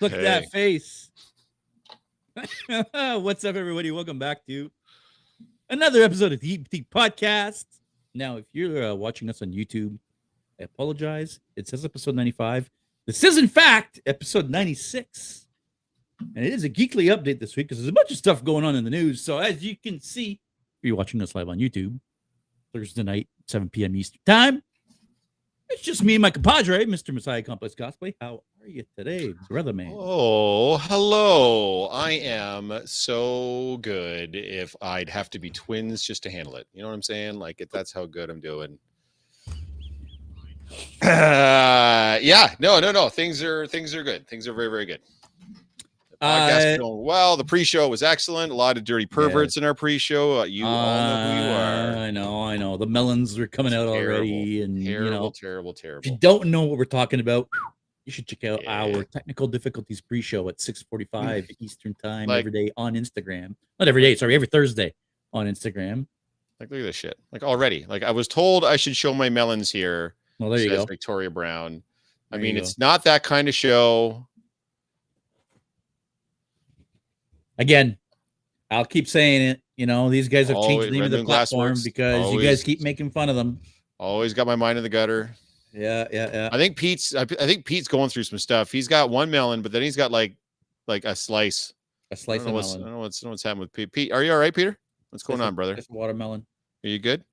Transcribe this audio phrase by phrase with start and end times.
[0.00, 1.10] Look at that face.
[2.92, 3.90] What's up, everybody?
[3.90, 4.70] Welcome back to
[5.68, 7.64] another episode of the Deep Deep Podcast.
[8.14, 9.98] Now, if you're uh, watching us on YouTube,
[10.60, 11.40] I apologize.
[11.56, 12.70] It says episode 95.
[13.08, 15.46] This is, in fact, episode 96.
[16.36, 18.64] And it is a geekly update this week because there's a bunch of stuff going
[18.64, 19.20] on in the news.
[19.20, 20.40] So, as you can see,
[20.80, 21.98] if you're watching us live on YouTube,
[22.72, 23.96] Thursday night, 7 p.m.
[23.96, 24.62] Eastern Time,
[25.70, 27.12] it's just me and my compadre, Mr.
[27.12, 28.14] Messiah Complex Cosplay.
[28.20, 29.92] How are you today, brother man?
[29.96, 31.86] Oh, hello.
[31.86, 36.66] I am so good if I'd have to be twins just to handle it.
[36.72, 37.38] You know what I'm saying?
[37.38, 38.78] Like, if that's how good I'm doing.
[41.02, 43.08] Uh, yeah, no, no, no.
[43.08, 44.26] Things are things are good.
[44.28, 45.00] Things are very, very good.
[46.10, 47.36] The podcast Uh, going well.
[47.36, 48.52] The pre-show was excellent.
[48.52, 50.40] A lot of dirty perverts in our pre-show.
[50.40, 51.96] Uh, you all know who you Uh, are.
[51.96, 52.76] I know, I know.
[52.76, 56.00] The melons are coming out already, and Terrible, you know, terrible, terrible.
[56.04, 57.48] if you don't know what we're talking about,
[58.08, 58.84] you should check out Yeah.
[58.84, 63.54] our technical difficulties pre-show at 6:45 Eastern Time Like- every day on Instagram.
[63.78, 64.94] Not every day, sorry, every Thursday
[65.34, 66.06] on Instagram.
[66.58, 67.18] Like, look at this shit.
[67.32, 67.84] Like already.
[67.86, 70.14] Like I was told I should show my melons here.
[70.38, 70.86] Well, there you go.
[70.86, 71.82] Victoria Brown.
[72.32, 74.26] I mean, it's not that kind of show.
[77.58, 77.98] Again,
[78.70, 79.62] I'll keep saying it.
[79.76, 82.80] You know, these guys have changed the name of the platform because you guys keep
[82.80, 83.60] making fun of them.
[83.98, 85.30] Always got my mind in the gutter.
[85.72, 86.48] Yeah, yeah, yeah.
[86.52, 87.14] I think Pete's.
[87.14, 88.72] I, I think Pete's going through some stuff.
[88.72, 90.36] He's got one melon, but then he's got like,
[90.86, 91.72] like a slice.
[92.10, 92.86] A slice don't of know what's, I melon.
[92.86, 93.92] don't know what's, I don't know what's happening with Pete.
[93.92, 94.78] Pete, are you all right, Peter?
[95.10, 95.74] What's going on, brother?
[95.74, 96.46] slice watermelon.
[96.84, 97.24] Are you good?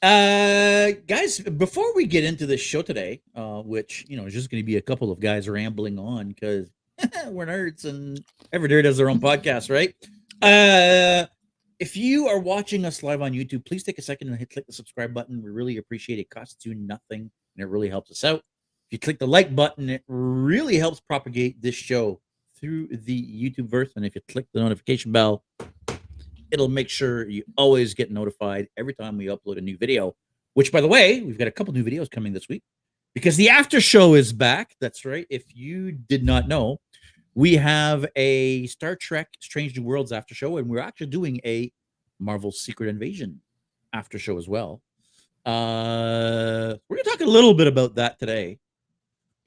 [0.00, 4.48] Uh, guys, before we get into this show today, uh, which you know is just
[4.50, 6.70] going to be a couple of guys rambling on because
[7.26, 9.94] we're nerds and every nerd has their own podcast, right?
[10.40, 11.26] Uh,
[11.80, 14.66] if you are watching us live on YouTube, please take a second and hit click
[14.66, 15.42] the subscribe button.
[15.42, 16.22] We really appreciate it.
[16.22, 18.38] it costs you nothing and it really helps us out.
[18.38, 22.20] If you click the like button, it really helps propagate this show
[22.58, 23.90] through the YouTube verse.
[23.96, 25.42] And if you click the notification bell,
[26.50, 30.14] it'll make sure you always get notified every time we upload a new video.
[30.54, 32.62] Which, by the way, we've got a couple new videos coming this week
[33.14, 34.74] because the after show is back.
[34.80, 35.26] That's right.
[35.28, 36.80] If you did not know,
[37.34, 41.70] we have a Star Trek Strange New Worlds after show, and we're actually doing a
[42.18, 43.40] Marvel Secret Invasion
[43.92, 44.80] after show as well.
[45.48, 48.58] Uh, we're gonna talk a little bit about that today.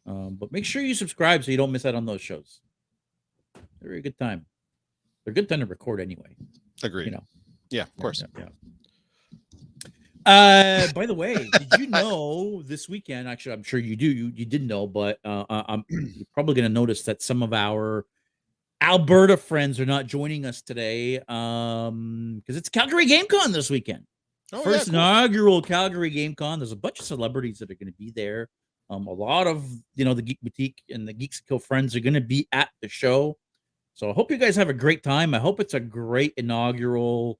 [0.08, 2.62] Um, but make sure you subscribe so you don't miss out on those shows.
[3.82, 4.46] They're a good time.
[5.24, 6.36] They're a good time to record anyway.
[6.84, 7.06] Agreed.
[7.06, 7.24] You know.
[7.70, 8.24] Yeah, of course.
[8.38, 8.46] yeah.
[10.26, 13.28] Uh, by the way, did you know this weekend?
[13.28, 14.08] Actually, I'm sure you do.
[14.08, 17.44] You you didn't know, but uh, I- I'm you're probably going to notice that some
[17.44, 18.06] of our
[18.82, 24.06] Alberta friends are not joining us today um because it's Calgary GameCon this weekend.
[24.54, 25.00] Oh, First yeah, cool.
[25.00, 26.58] inaugural Calgary GameCon.
[26.60, 28.50] There's a bunch of celebrities that are going to be there.
[28.90, 32.02] Um, a lot of you know the Geek Boutique and the Geeks Kill friends are
[32.02, 33.38] going to be at the show.
[33.94, 35.34] So I hope you guys have a great time.
[35.34, 37.40] I hope it's a great inaugural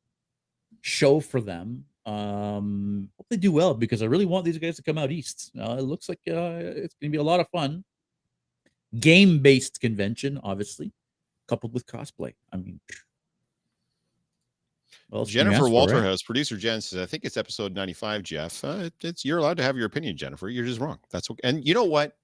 [0.82, 1.86] show for them.
[2.06, 5.52] Um, hope they do well because I really want these guys to come out east.
[5.60, 7.84] Uh, it looks like uh, it's going to be a lot of fun.
[9.00, 10.92] Game based convention, obviously,
[11.48, 12.34] coupled with cosplay.
[12.52, 12.96] I mean, what
[15.20, 16.08] else can you Jennifer Walter for, right?
[16.08, 19.58] Walterhouse, producer Jen says, "I think it's episode 95." Jeff, uh, it- it's you're allowed
[19.58, 20.50] to have your opinion, Jennifer.
[20.50, 21.00] You're just wrong.
[21.12, 21.42] That's okay.
[21.44, 22.18] And you know what?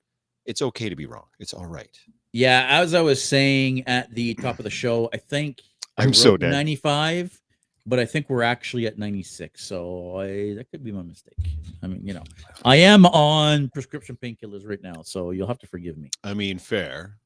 [0.46, 1.26] It's okay to be wrong.
[1.40, 1.98] It's all right.
[2.32, 5.62] Yeah, as I was saying at the top of the show, I think
[5.98, 6.52] I I'm so dead.
[6.52, 7.42] 95,
[7.86, 9.64] but I think we're actually at 96.
[9.64, 11.38] So I, that could be my mistake.
[11.82, 12.24] I mean, you know,
[12.64, 16.10] I am on prescription painkillers right now, so you'll have to forgive me.
[16.24, 17.18] I mean, fair.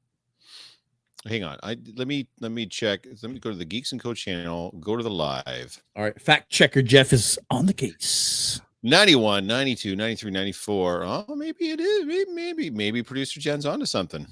[1.27, 1.57] Hang on.
[1.61, 3.05] I let me let me check.
[3.21, 4.75] Let me go to the Geeks and Co channel.
[4.79, 5.81] Go to the live.
[5.95, 8.59] All right, fact checker Jeff is on the case.
[8.83, 11.03] 91, 92, 93, 94.
[11.05, 12.05] Oh, maybe it is.
[12.07, 14.25] Maybe, maybe, maybe producer Jen's onto something.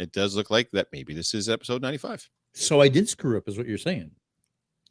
[0.00, 0.88] It does look like that.
[0.92, 2.28] Maybe this is episode 95.
[2.54, 4.10] So I did screw up, is what you're saying.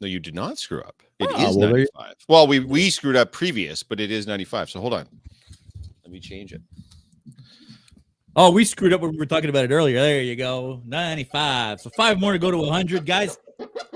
[0.00, 1.02] No, you did not screw up.
[1.18, 2.14] It is Ah, well, there you- 95.
[2.28, 4.70] Well, we we screwed up previous, but it is 95.
[4.70, 5.06] So hold on.
[6.02, 6.62] Let me change it.
[8.34, 10.00] Oh, we screwed up when we were talking about it earlier.
[10.00, 11.82] There you go, 95.
[11.82, 13.36] So five more to go to 100, guys.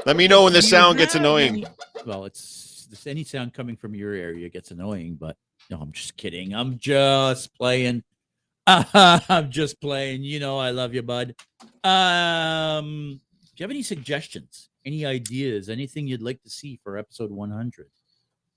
[0.04, 1.64] Let me know when the sound gets annoying.
[2.04, 2.66] Well, it's
[3.06, 5.36] any sound coming from your area gets annoying, but
[5.70, 6.54] no, I'm just kidding.
[6.54, 8.02] I'm just playing.
[8.66, 10.22] I'm just playing.
[10.22, 11.34] You know, I love you, bud.
[11.82, 17.30] Um, do you have any suggestions, any ideas, anything you'd like to see for episode
[17.30, 17.86] 100?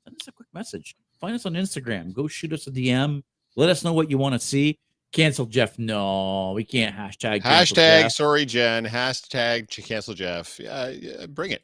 [0.03, 0.95] Send us a quick message.
[1.19, 2.13] Find us on Instagram.
[2.13, 3.23] Go shoot us a DM.
[3.55, 4.77] Let us know what you want to see.
[5.11, 5.79] Cancel Jeff.
[5.79, 7.41] No, we can't hashtag.
[7.41, 8.11] Hashtag Jeff.
[8.11, 8.85] sorry, Jen.
[8.85, 10.59] Hashtag cancel Jeff.
[10.59, 11.63] Yeah, yeah, bring it.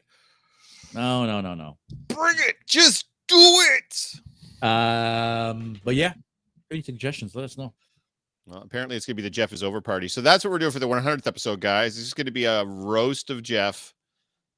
[0.94, 1.77] No, no, no, no.
[2.07, 2.56] Bring it.
[2.68, 4.13] Just do it.
[4.63, 6.13] Um, but yeah,
[6.71, 7.36] any suggestions?
[7.36, 7.74] Let us know.
[8.47, 10.07] Well, apparently it's gonna be the Jeff is over party.
[10.07, 11.95] So that's what we're doing for the 100th episode, guys.
[11.95, 13.94] This is gonna be a roast of Jeff.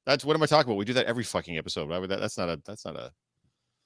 [0.06, 0.78] That's what am I talking about?
[0.78, 1.88] We do that every fucking episode.
[1.88, 2.20] Would that?
[2.20, 2.60] That's not a.
[2.64, 3.12] That's not a.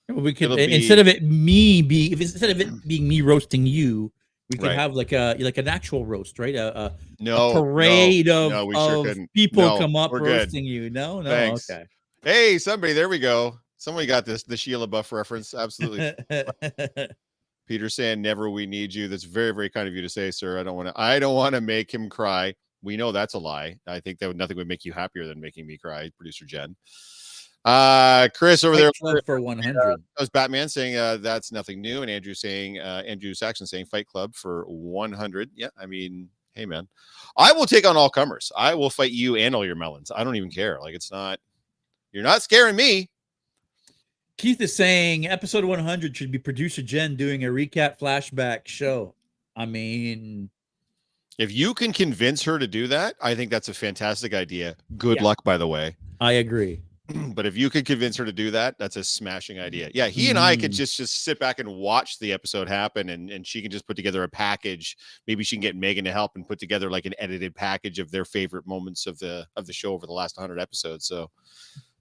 [0.09, 2.87] Well, we could It'll i- be- instead of it me be if instead of it
[2.87, 4.13] being me roasting you,
[4.53, 4.79] we could Right.
[4.79, 6.55] have like a like an actual roast, right?
[6.55, 10.11] A, a, No a parade no, of, no, we sure of people No, come up
[10.13, 10.41] we're good.
[10.41, 10.91] roasting you.
[10.91, 11.69] No, no, Thanks.
[11.71, 11.85] okay.
[12.23, 13.59] Hey, somebody, there we go.
[13.79, 14.45] Somebody got this.
[14.45, 15.55] The Shia LaBeouf reference.
[15.55, 16.15] Absolutely.
[17.67, 20.59] Peter saying, "Never, we need you." That's very, very kind of you to say, sir.
[20.59, 21.01] I don't want to.
[21.01, 22.55] I don't want to make him cry.
[22.83, 23.77] We know that's a lie.
[23.87, 26.77] I think that would, nothing would make you happier than making me cry, producer Jen.
[27.65, 28.91] Uh, Chris over there.
[29.01, 29.75] Fight Club for 100.
[29.75, 33.87] That was Batman saying uh, that's nothing new, and Andrew saying uh, Andrew Saxon saying
[33.87, 35.51] Fight Club for 100.
[35.55, 36.89] Yeah, I mean, hey man,
[37.37, 38.51] I will take on all comers.
[38.57, 40.11] I will fight you and all your melons.
[40.15, 40.79] I don't even care.
[40.81, 41.39] Like it's not.
[42.11, 43.09] You're not scaring me.
[44.39, 49.15] Keith is saying episode 100 should be producer Jen doing a recap flashback show.
[49.57, 50.51] I mean,
[51.39, 54.77] If you can convince her to do that, I think that's a fantastic idea.
[54.99, 55.25] Good Yeah.
[55.25, 55.97] luck, by the way.
[56.21, 56.83] I agree.
[57.35, 59.91] but if you could convince her to do that, that's a smashing idea.
[59.95, 60.77] Yeah, he and I could Mm.
[60.77, 63.97] just just sit back and watch the episode happen, and and she can just put
[63.97, 64.97] together a package.
[65.27, 68.11] Maybe she can get Megan to help and put together like an edited package of
[68.11, 71.07] their favorite moments of the of the show over the last hundred episodes.
[71.07, 71.31] So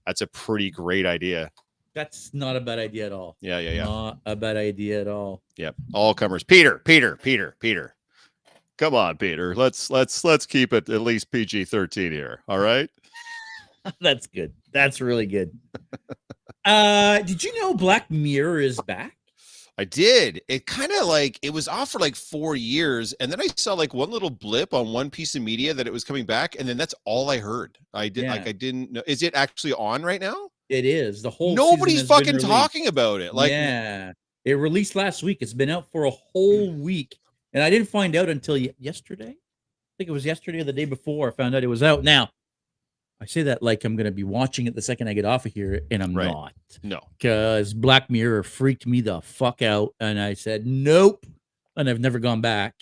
[0.06, 1.50] that's a pretty great idea.
[1.94, 3.36] That's not a bad idea at all.
[3.42, 3.84] Yeah, yeah, yeah.
[3.84, 5.42] Not a bad idea at all.
[5.58, 5.74] Yep.
[5.92, 6.42] All comers.
[6.42, 7.94] Peter, Peter, Peter, Peter.
[8.78, 9.54] Come on, Peter.
[9.54, 12.42] Let's let's let's keep it at least PG thirteen here.
[12.48, 12.88] All right.
[14.00, 14.52] That's good.
[14.72, 15.50] That's really good.
[16.64, 19.16] uh, did you know Black Mirror is back?
[19.78, 20.42] I did.
[20.48, 23.72] It kind of like it was off for like four years, and then I saw
[23.72, 26.68] like one little blip on one piece of media that it was coming back, and
[26.68, 27.78] then that's all I heard.
[27.94, 28.50] I did like Yeah.
[28.50, 29.02] I didn't know.
[29.06, 30.50] Is it actually on right now?
[30.68, 31.22] It is.
[31.22, 33.34] The whole Nobody's season has been fucking talking about it.
[33.34, 34.12] Like, yeah,
[34.44, 35.38] it released last week.
[35.40, 37.16] It's been out for a whole week,
[37.52, 39.30] and I didn't find out until yesterday.
[39.30, 41.28] I think it was yesterday or the day before.
[41.28, 42.04] I found out it was out.
[42.04, 42.30] Now,
[43.22, 45.46] I say that like I'm going to be watching it the second I get off
[45.46, 46.26] of here, and I'm Right.
[46.26, 46.52] not
[46.82, 51.24] no, because Black Mirror freaked me the fuck out, and I said nope,
[51.76, 52.74] and I've never gone back.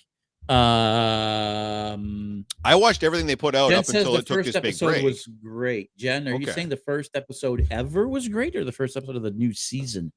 [0.51, 4.65] Um, I watched everything they put out Jen up until the it took this big
[4.67, 5.05] episode break.
[5.05, 5.91] was great.
[5.97, 6.53] Jen, are you Okay.
[6.53, 10.13] saying the first episode ever was great, or the first episode of the new season?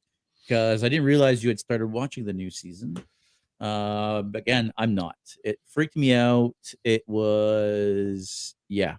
[0.48, 2.98] Because I didn't realize you had started watching the new season.
[3.60, 5.16] Uh, again, I'm not.
[5.44, 6.56] It freaked me out.
[6.84, 8.96] It was yeah.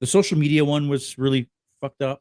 [0.00, 1.48] The social media one was really
[1.80, 2.20] fucked up.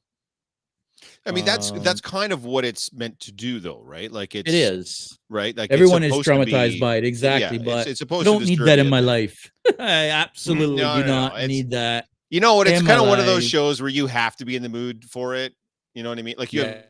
[1.28, 4.12] I mean, that's um, that's kind of what it's meant to do, though, right?
[4.12, 5.20] Like it's It is.
[5.30, 5.56] right.
[5.56, 7.06] Like Everyone is traumatized be- by it.
[7.06, 7.58] Exactly.
[7.58, 9.52] it's- but it's I supposed to don't need that in my life.
[9.80, 12.08] I absolutely No, do no, no, not it's- need that.
[12.30, 12.68] You know what?
[12.68, 15.06] It's kind of one of those shows where you have to be in the mood
[15.06, 15.54] for it.
[15.94, 16.36] You know what I mean?
[16.38, 16.82] Like you Yeah.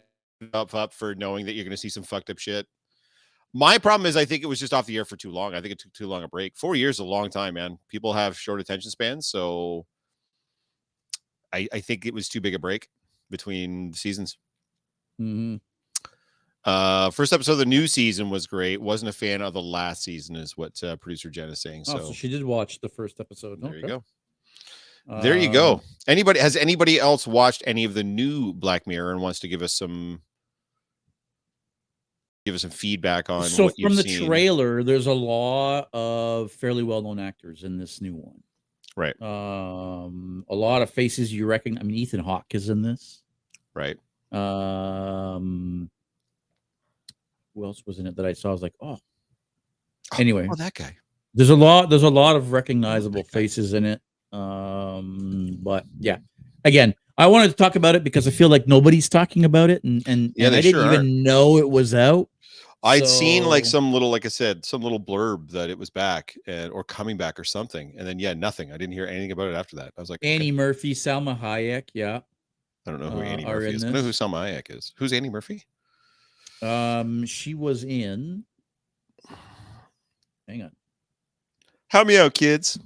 [0.41, 2.65] have up up for knowing that you're going to see some fucked up shit.
[3.53, 5.53] My problem is I think it was just off the air for too long.
[5.53, 6.55] I think it took too long a break.
[6.57, 7.77] Four years is a long time, man.
[7.89, 9.85] People have short attention spans, so
[11.53, 12.87] I, I think it was too big a break
[13.29, 14.37] between seasons.
[15.19, 15.59] Mhm.
[16.63, 18.81] Uh, first episode of the new season was great.
[18.81, 21.85] Wasn't a fan of the last season, is what uh, producer Jen is saying.
[21.87, 23.61] Oh, So, so she did watch the first episode.
[23.61, 23.87] there you Okay.
[23.87, 24.03] go.
[25.21, 25.81] There you Um, go.
[26.07, 29.61] Anybody has anybody else watched any of the new Black Mirror and wants to give
[29.61, 30.21] us some
[32.45, 34.25] give us some feedback on so from the seen?
[34.27, 38.41] trailer, there's a lot of fairly well-known actors in this new one.
[38.97, 39.15] Right.
[39.21, 41.77] Um, a lot of faces you reckon.
[41.77, 43.21] I mean, Ethan Hawke is in this.
[43.75, 43.97] Right.
[44.31, 45.89] Um,
[47.53, 48.49] who else was in it that I saw?
[48.49, 48.97] I was like, oh.
[50.17, 50.95] Anyway, Oh, that guy.
[51.35, 51.89] there's a lot.
[51.91, 53.39] There's a lot of recognizable that guy.
[53.39, 54.01] faces in it.
[54.33, 56.17] Um, but yeah,
[56.65, 59.83] again, I wanted to talk about it because I feel like nobody's talking about it,
[59.83, 62.29] and and, Yeah, and I didn't sure even know it was out.
[62.83, 66.37] I'd seen like some little, like I said, some little blurb that it was back
[66.45, 68.71] and or coming back or something, and then yeah, nothing.
[68.71, 69.93] I didn't hear anything about it after that.
[69.97, 72.19] I was like, okay, Annie Murphy, Salma Hayek, yeah.
[72.85, 73.83] I don't know who uh, Annie Murphy is.
[73.83, 74.19] I know who this.
[74.19, 74.93] Salma Hayek is.
[74.95, 75.65] Who's Annie Murphy?
[76.61, 78.43] Um, she was in.
[80.47, 80.71] Hang on.
[81.89, 82.79] Help me out, kids.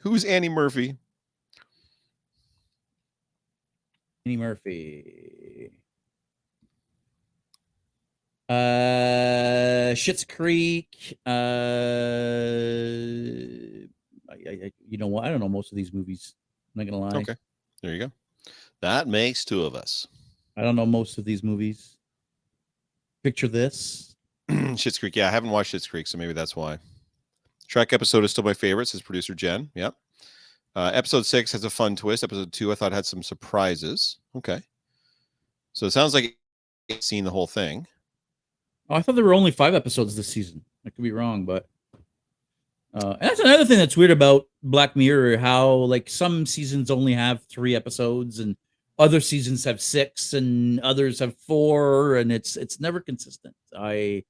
[0.00, 0.96] Who's Annie Murphy?
[4.24, 5.35] Annie Murphy.
[8.48, 11.18] Uh, Schitt's Creek.
[11.26, 11.30] Uh,
[14.30, 15.24] I, I, you know what?
[15.24, 16.34] I don't know most of these movies.
[16.74, 17.20] I'm not gonna lie.
[17.20, 17.36] Okay.
[17.82, 18.12] There you go.
[18.82, 20.06] That makes two of us.
[20.56, 21.96] I don't know most of these movies.
[23.22, 24.14] Picture this.
[24.50, 25.16] Schitt's Creek.
[25.16, 26.78] Yeah, I haven't watched Schitt's Creek, so maybe that's why.
[27.66, 29.70] Track episode is still my favorite, says producer Jen.
[29.74, 29.94] Yep.
[30.76, 32.22] Uh, episode six has a fun twist.
[32.22, 34.18] Episode two, I thought had some surprises.
[34.36, 34.62] Okay.
[35.72, 36.36] So it sounds like
[36.88, 37.86] you've seen the whole thing.
[38.88, 40.64] Oh, I thought there were only five episodes this season.
[40.86, 41.68] I could be wrong, but
[42.94, 47.12] Uh, and that's another thing that's weird about Black Mirror, how like some seasons only
[47.12, 48.56] have three episodes and
[48.98, 53.54] other seasons have six and others have four, and it's it's never consistent.
[53.76, 54.24] I,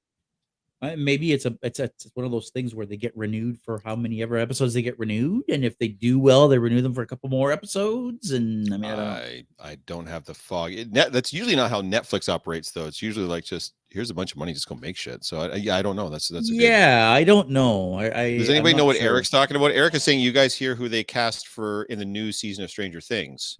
[0.82, 3.58] I maybe it's a it's a, it's one of those things where they get renewed
[3.60, 6.82] for how many ever episodes they get renewed, and if they do well, they renew
[6.82, 8.32] them for a couple more episodes.
[8.32, 9.06] And I mean, I don't.
[9.06, 10.72] I I don't have the fog.
[10.72, 12.86] It, that's usually not how Netflix operates, though.
[12.86, 15.24] It's usually like just here's a bunch of money, just go make shit.
[15.24, 16.08] So I, yeah, I don't know.
[16.08, 17.94] That's that's a good- yeah, I don't know.
[17.94, 19.06] I, I Does anybody know what sure.
[19.06, 19.72] Eric's talking about?
[19.72, 22.70] Eric is saying you guys hear who they cast for in the new season of
[22.70, 23.56] Stranger Things.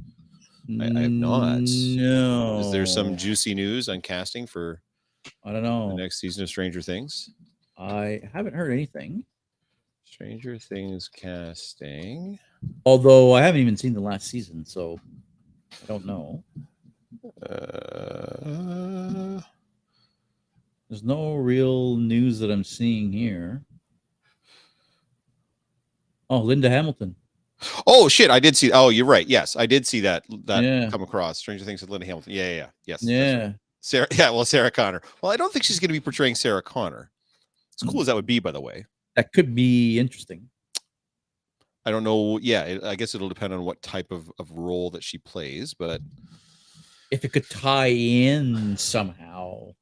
[0.81, 1.61] I- I have not.
[1.62, 2.61] No.
[2.61, 4.83] Is there some juicy news on casting for
[5.45, 5.88] I don't know.
[5.88, 7.31] the next season of Stranger Things?
[7.78, 9.25] I haven't heard anything.
[10.05, 12.38] Stranger Things casting.
[12.85, 14.99] Although I haven't even seen the last season, so
[15.83, 16.43] I don't know.
[17.43, 19.40] Uh,
[20.88, 23.62] There's no real news that I'm seeing here.
[26.31, 27.14] Oh, Linda Hamilton.
[27.87, 28.31] oh shit!
[28.31, 28.71] I did see.
[28.73, 29.26] Oh, you're right.
[29.26, 30.25] Yes, I did see that.
[30.45, 30.90] That Yeah.
[30.90, 31.38] come across.
[31.38, 32.33] Stranger Things with Linda Hamilton.
[32.33, 32.66] Yeah, yeah, yeah.
[32.87, 33.02] Yes.
[33.05, 33.12] right.
[33.12, 33.52] Yeah.
[33.81, 34.07] Sarah.
[34.16, 34.31] Yeah.
[34.31, 35.00] Well, Sarah Connor.
[35.23, 37.11] Well, I don't think she's going to be portraying Sarah Connor.
[37.81, 37.93] As Mm.
[37.93, 38.85] cool as that would be, by the way.
[39.16, 40.49] That could be interesting.
[41.85, 42.38] I don't know.
[42.38, 45.73] Yeah, it, I guess it'll depend on what type of, of role that she plays,
[45.73, 46.00] but
[47.11, 49.73] If it could tie in somehow.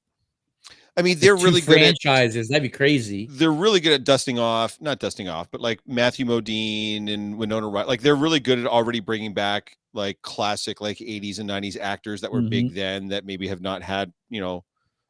[0.96, 2.48] I mean, they're two really good at franchises.
[2.48, 3.26] That'd be crazy.
[3.30, 7.68] they're really good at dusting off, not dusting off, but like Matthew Modine and Winona
[7.68, 7.88] Ryder.
[7.88, 12.20] Like they're really good at already bringing back like classic like 80s and 90s actors
[12.20, 12.74] that were big mm-hmm.
[12.74, 14.64] then that maybe have not had you know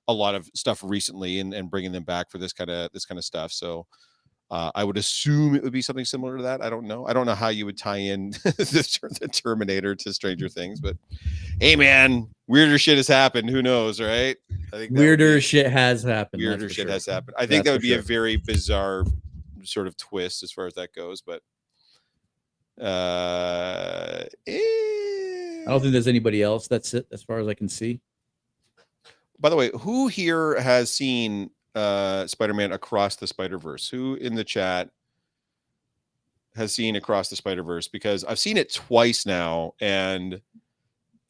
[0.08, 3.04] a lot of stuff recently and, and bringing them back for this kind of this
[3.04, 3.52] kind of stuff.
[3.52, 3.86] So
[4.50, 6.62] uh, I would assume it would be something similar to that.
[6.62, 7.06] I don't know.
[7.06, 10.96] I don't know how you would tie in the, the Terminator to Stranger Things, but
[11.60, 13.50] hey, man, weirder shit has happened.
[13.50, 14.36] Who knows, right?
[14.72, 16.42] I think would be- Weirder shit has happened.
[16.42, 16.92] weirder shit sure.
[16.92, 17.34] has happened.
[17.38, 19.04] I think That's that would be a very bizarre
[19.64, 21.40] sort of twist as far as that goes, but
[22.80, 26.68] uh I don't think there's anybody else.
[26.68, 28.00] That's it, as far as I can see.
[29.40, 33.88] by the way, who here has seen uh Spider-Man Across the Spider-Verse?
[33.88, 34.90] Who in the chat
[36.54, 37.88] has seen Across the Spider-Verse?
[37.88, 40.40] Because I've seen it twice now and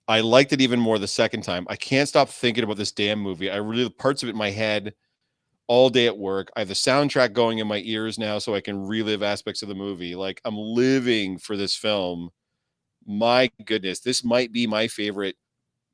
[0.07, 1.67] I liked it even more the second time.
[1.69, 3.51] I can't stop thinking about this damn movie.
[3.51, 4.95] I really parts of it in my head
[5.67, 6.51] all day at work.
[6.57, 9.69] I have the soundtrack going in my ears now so I can relive aspects of
[9.69, 10.15] the movie.
[10.15, 12.31] Like I'm living for this film.
[13.07, 15.37] My goodness, this might be my favorite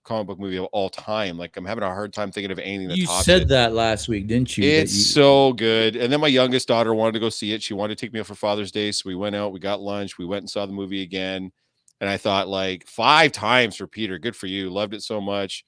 [0.05, 1.37] comic book movie of all time.
[1.39, 3.49] Like I'm having a hard time thinking of anything that You said it.
[3.49, 4.65] that last week, didn't you?
[4.65, 5.97] It's you- so good.
[5.97, 7.63] And then my youngest daughter wanted to go see it.
[7.63, 8.93] She wanted to take me out for Father's Day.
[8.93, 11.53] So we went out, we got lunch, we went and saw the movie again.
[12.01, 14.19] And I thought, like, five times for Peter.
[14.19, 14.71] Good for you.
[14.71, 15.65] Loved it so much.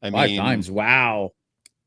[0.00, 0.70] I five mean, times.
[0.70, 1.32] Wow.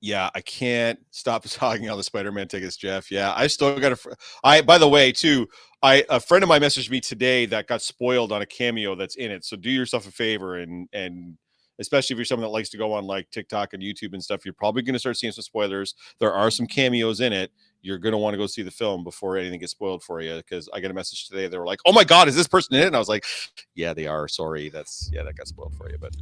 [0.02, 3.10] yeah, I can't stop talking on the Spider-Man tickets, Jeff.
[3.10, 3.96] Yeah, I still got a.
[3.96, 4.12] fr-
[4.44, 5.48] I by the way, too,
[5.82, 9.16] I a friend of mine messaged me today that got spoiled on a cameo that's
[9.16, 9.46] in it.
[9.46, 11.38] So do yourself a favor and and
[11.80, 14.46] especially if you're someone that likes to go on like TikTok and YouTube and stuff,
[14.46, 15.96] you're probably going to start seeing some spoilers.
[16.20, 17.52] There are some cameos in it.
[17.82, 20.36] You're going to want to go see the film before anything gets spoiled for you.
[20.36, 21.48] Because I got a message today.
[21.48, 23.26] They were like, "Oh my god, is this person in it?" And I was like,
[23.74, 24.28] "Yeah, they are.
[24.28, 26.16] Sorry, that's yeah, that got spoiled for you." But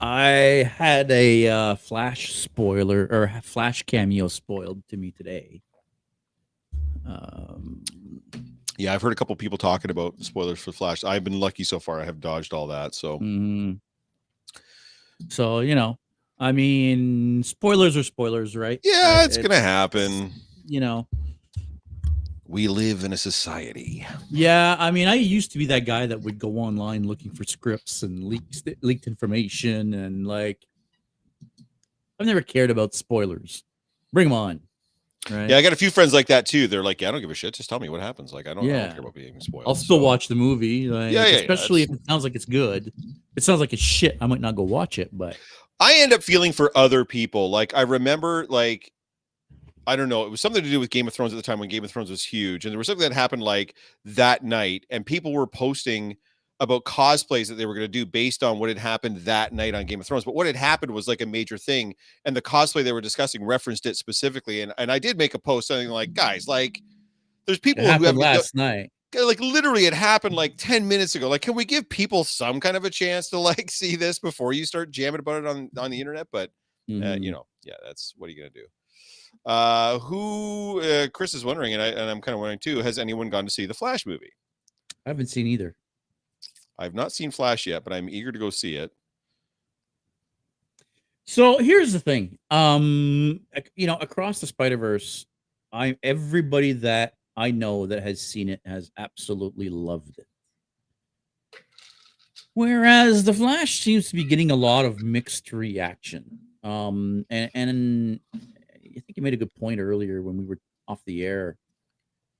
[0.00, 5.60] I had a uh, flash spoiler or flash cameo spoiled to me today.
[7.06, 7.84] Um,
[8.78, 11.04] yeah, I've heard a couple people talking about spoilers for Flash.
[11.04, 12.00] I've been lucky so far.
[12.00, 12.94] I have dodged all that.
[12.94, 13.18] So.
[13.18, 13.80] mhm.
[15.28, 15.98] So you know,
[16.38, 18.80] I mean, spoilers are spoilers, right?
[18.84, 20.32] Yeah, Uh, it's gonna happen.
[20.66, 21.08] You know,
[22.46, 24.06] We live in a society.
[24.30, 24.76] yeah.
[24.78, 28.02] I mean, I used to be that guy that would go online looking for scripts
[28.02, 30.66] and leaks leaked information, and like,
[32.20, 33.64] I've never cared about spoilers.
[34.12, 34.60] Bring them on,
[35.30, 35.48] right?
[35.50, 36.66] Yeah, I got a few friends like that too.
[36.66, 37.54] They're like, "Yeah, I don't give a shit.
[37.54, 39.64] Just tell me what happens." Like, I don't, I don't care about being spoiled.
[39.66, 42.24] I'll still So- watch the movie, like, Yeah, yeah, yeah, especially that's- if it sounds
[42.24, 42.92] like it's good.
[43.36, 44.18] It sounds like it's shit.
[44.20, 45.36] I might not go watch it, but
[45.80, 47.50] I end up feeling for other people.
[47.50, 48.92] Like, I remember, like,
[49.86, 51.58] I don't know, it was something to do with Game of Thrones at the time
[51.58, 53.74] when Game of Thrones was huge, and there was something that happened like
[54.04, 56.16] that night, and people were posting
[56.62, 59.74] about cosplays that they were going to do based on what had happened that night
[59.74, 60.24] on Game of Thrones.
[60.24, 63.44] But what had happened was like a major thing, and the cosplay they were discussing
[63.44, 64.62] referenced it specifically.
[64.62, 66.80] And and I did make a post saying like, guys, like,
[67.46, 68.92] there's people who have last night.
[69.26, 72.78] like literally it happened like 10 minutes ago like can we give people some kind
[72.78, 75.90] of a chance to like see this before you start jamming about it on on
[75.90, 76.48] the internet but
[76.88, 77.22] uh, Mhm.
[77.22, 78.64] you know yeah that's what are you gonna do
[79.44, 82.98] uh who uh, chris is wondering and, I, and i'm kind of wondering too has
[82.98, 84.32] anyone gone to see the flash movie
[85.04, 85.74] I haven't seen either.
[86.82, 88.92] I've not seen flash yet but i'm eager to go see it
[91.24, 92.36] So here's the thing.
[92.50, 93.40] Um,
[93.76, 95.24] you know, across the Spider Verse,
[95.72, 100.26] I everybody that I know that has seen it has absolutely loved it.
[102.54, 106.40] Whereas the Flash seems to be getting a lot of mixed reaction.
[106.62, 111.02] Um, and, and I think you made a good point earlier when we were off
[111.06, 111.56] the air.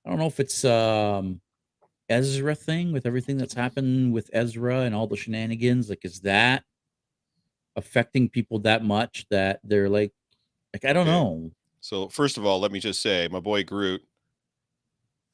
[0.05, 1.41] I don't know if it's um
[2.13, 5.89] Ezra thing with everything that's happened with Ezra and all the shenanigans.
[5.89, 6.65] Like, is that
[7.77, 10.13] affecting people that much that they're like,
[10.75, 11.13] like I don't Okay.
[11.13, 11.51] know.
[11.81, 14.03] So first of all, let me just say, my boy Groot.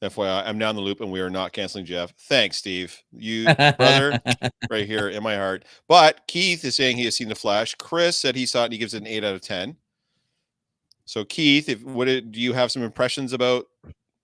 [0.01, 2.13] FYI, I'm down the loop, and we are not canceling Jeff.
[2.17, 2.97] Thanks, Steve.
[3.11, 4.17] You brother,
[4.69, 5.65] right here in my heart.
[5.89, 7.75] But Keith is saying he has seen the Flash.
[7.75, 9.75] Chris said he saw it and he gives it an eight out of ten.
[11.03, 13.65] So Keith, if what did, do you have some impressions about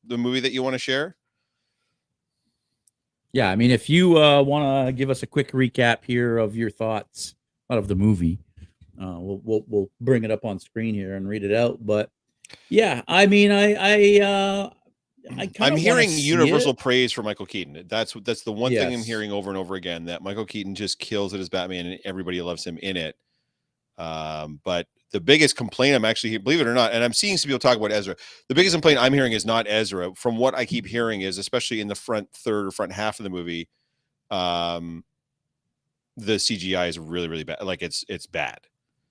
[0.06, 1.18] the movie that you want to share?
[3.36, 6.56] Yeah, I mean, if you uh, want to give us a quick recap here of
[6.56, 7.36] your thoughts
[7.70, 8.40] out of the movie,
[8.98, 11.86] uh, we'll, we'll we'll bring it up on screen here and read it out.
[11.86, 12.10] But
[12.70, 14.70] yeah, I mean, I I uh,
[15.38, 17.84] I I'm hearing universal praise for Michael Keaton.
[17.90, 21.00] That's that's the one thing I'm hearing over and over again that Michael Keaton just
[21.00, 23.18] kills it as Batman and everybody loves him in it.
[23.98, 27.48] Um, but the biggest complaint I'm actually believe it or not, and I'm seeing some
[27.48, 28.18] people talk about Ezra.
[28.50, 30.14] The biggest complaint I'm hearing is not Ezra.
[30.14, 33.24] From what I keep hearing is, especially in the front third or front half of
[33.24, 33.70] the movie,
[34.30, 35.06] um,
[36.18, 37.62] the CGI is really really bad.
[37.62, 38.60] Like it's it's bad.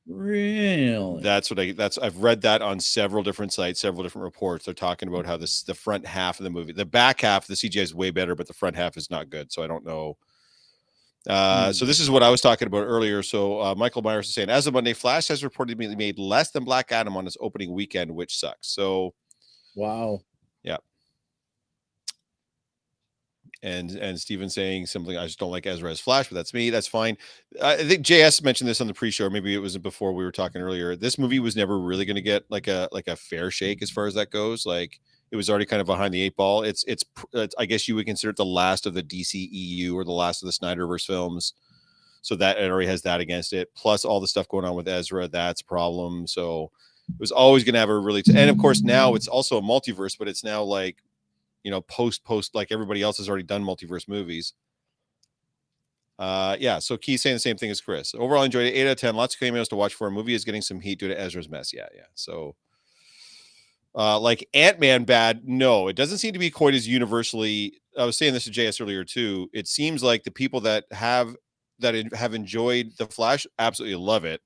[0.06, 1.23] Really?
[1.23, 4.66] That's what I that's I've read that on several different sites, several different reports.
[4.66, 7.54] They're talking about how this the front half of the movie, the back half, the
[7.54, 9.50] CGI is way better, but the front half is not good.
[9.50, 10.18] So I don't know.
[11.28, 13.23] Uh, so this is what I was talking about earlier.
[13.23, 16.64] So uh, Michael Myers is saying, as of Monday, Flash has reportedly made less than
[16.64, 18.69] Black Adam on its opening weekend, which sucks.
[18.69, 19.14] So
[19.75, 20.21] wow.
[20.62, 20.76] Yeah.
[23.62, 26.69] And and Steven saying something I just don't like Ezra as Flash, but that's me.
[26.69, 27.16] That's fine.
[27.62, 29.31] I I think JS mentioned this on the pre-show.
[29.31, 30.95] Maybe it was before we were talking earlier.
[30.95, 33.91] This movie was never really going to get like a like a fair shake as
[33.91, 34.67] far as that goes.
[34.67, 36.63] Like it was already kind of behind the eight ball.
[36.63, 40.04] It's it's, it's I guess you would consider it the last of the DCEU or
[40.04, 41.54] the last of the Snyderverse films.
[42.23, 43.75] So that it already has that against it.
[43.75, 46.26] Plus all the stuff going on with Ezra, that's a problem.
[46.26, 46.71] So
[47.08, 49.63] it was always going to have a really and of course now it's also a
[49.63, 51.02] multiverse, but it's now like
[51.65, 54.54] you know, post post like everybody else has already done multiverse movies.
[56.19, 58.15] Uh yeah, so Keith's saying the same thing as Chris.
[58.15, 58.75] Overall, enjoyed it.
[58.75, 59.17] Eight out of ten.
[59.17, 60.06] Lots of cameos to watch for.
[60.06, 61.73] A movie is getting some heat due to Ezra's mess.
[61.75, 62.04] Yeah, yeah.
[62.15, 62.54] So
[63.95, 67.80] uh like Ant-Man bad, no, it doesn't seem to be quite as universally.
[67.99, 69.49] I was saying this to JS earlier too.
[69.52, 71.37] It seems like the people that have
[71.78, 74.41] that have enjoyed the Flash absolutely love it.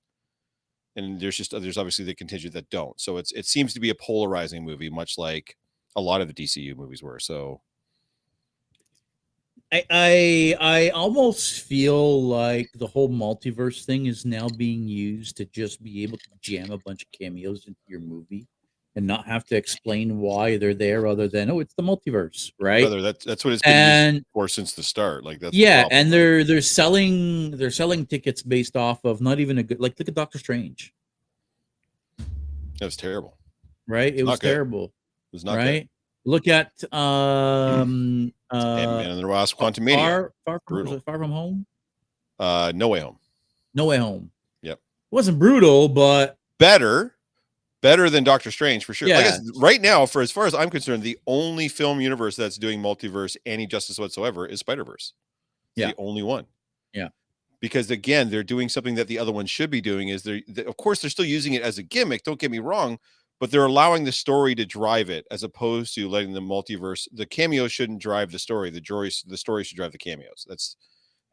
[0.97, 3.01] And there's just there's obviously the contingent that don't.
[3.01, 5.57] So it's it seems to be a polarizing movie, much like
[5.97, 7.19] a lot of the DCU movies were.
[7.19, 7.61] So
[9.71, 15.45] I, I I almost feel like the whole multiverse thing is now being used to
[15.47, 18.47] just be able to jam a bunch of cameos into your movie
[18.99, 22.83] and not have to explain why they're there other than oh it's the multiverse right
[22.83, 25.23] brother, that's that's what it's been and for since the start.
[25.25, 29.39] Like that's yeah problem, and they're they're selling they're selling tickets based off of not
[29.39, 30.93] even a good like look at Doctor Strange
[32.81, 33.39] that was terrible.
[33.87, 34.49] right it was good.
[34.49, 35.89] terrible It was not right
[36.25, 38.59] look at um good.
[38.59, 41.67] uh Ant-Man and the Wasp, Quantum far far from, was it far from home
[42.41, 43.19] uh, No Way Home.
[43.75, 44.31] no way home
[44.63, 44.79] Yep.
[44.79, 47.15] it wasn't brutal but Better,
[47.81, 49.09] better than Doctor Strange for sure.
[49.09, 49.31] Like I Yeah.
[49.37, 52.81] said, right now, for as far as I'm concerned, the only film universe that's doing
[52.81, 55.13] multiverse any justice whatsoever is Spider Verse.
[55.77, 55.89] Yeah.
[55.89, 56.47] the only one.
[56.93, 57.09] Yeah.
[57.61, 60.09] because again, they're doing something that the other ones should be doing.
[60.11, 62.23] Is they're, they, of course they're still using it as a gimmick.
[62.25, 62.99] Don't get me wrong,
[63.41, 67.09] but they're allowing the story to drive it as opposed to letting the multiverse.
[67.13, 68.71] The cameos shouldn't drive the story.
[68.71, 70.45] The joy, the story should drive the cameos.
[70.49, 70.77] That's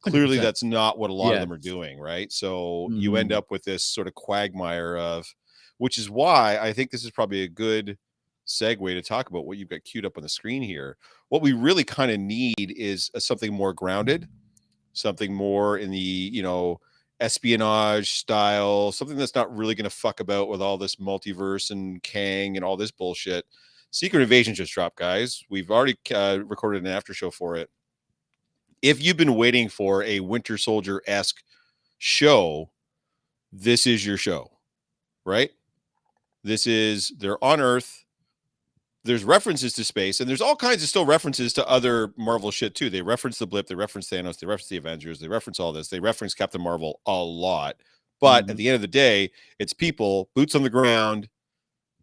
[0.01, 0.41] clearly 100%.
[0.41, 2.31] that's not what a lot of them are doing, right?
[2.31, 3.35] So you end Mhm.
[3.37, 5.27] up with this sort of quagmire of,
[5.77, 7.97] which is why I think this is probably a good
[8.47, 10.97] segue to talk about what you've got queued up on the screen here.
[11.29, 14.27] What we really kind of need is a, something more grounded,
[14.93, 16.79] something more in the you know
[17.19, 22.01] espionage style, something that's not really going to fuck about with all this multiverse and
[22.03, 23.45] Kang and all this bullshit.
[23.91, 25.43] Secret Invasion just dropped, guys.
[25.49, 27.69] We've already uh, recorded an after show for it.
[28.81, 31.41] If you've been waiting for a Winter Soldier esque
[31.97, 32.71] show,
[33.53, 34.51] this is your show,
[35.23, 35.51] right?
[36.45, 38.05] This is they're on Earth.
[39.03, 42.75] There's references to space, and there's all kinds of still references to other Marvel shit
[42.75, 42.91] too.
[42.91, 45.87] They reference the blip, they reference Thanos, they reference the Avengers, they reference all this,
[45.87, 47.77] they reference Captain Marvel a lot.
[48.21, 48.57] But at Mhm.
[48.57, 51.29] the end of the day, it's people, boots on the ground,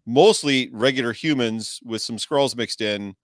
[0.07, 3.15] mostly regular humans with some Skrulls mixed in,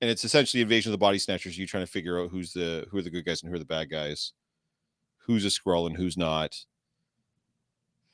[0.00, 1.58] and it's essentially invasion of the body snatchers.
[1.58, 3.58] You trying to figure out who's the who are the good guys and who are
[3.58, 4.32] the bad guys,
[5.18, 6.64] who's a Skrull and who's not.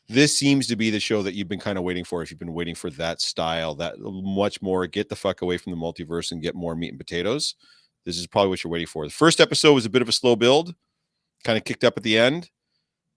[0.08, 2.22] This seems to be the show that you've been kind of waiting for.
[2.22, 5.72] If you've been waiting for that style, that much more get the fuck away from
[5.72, 7.54] the multiverse and get more meat and potatoes.
[8.04, 9.06] This is probably what you're waiting for.
[9.06, 10.74] The first episode was a bit of a slow build,
[11.42, 12.50] kind of kicked up at the end.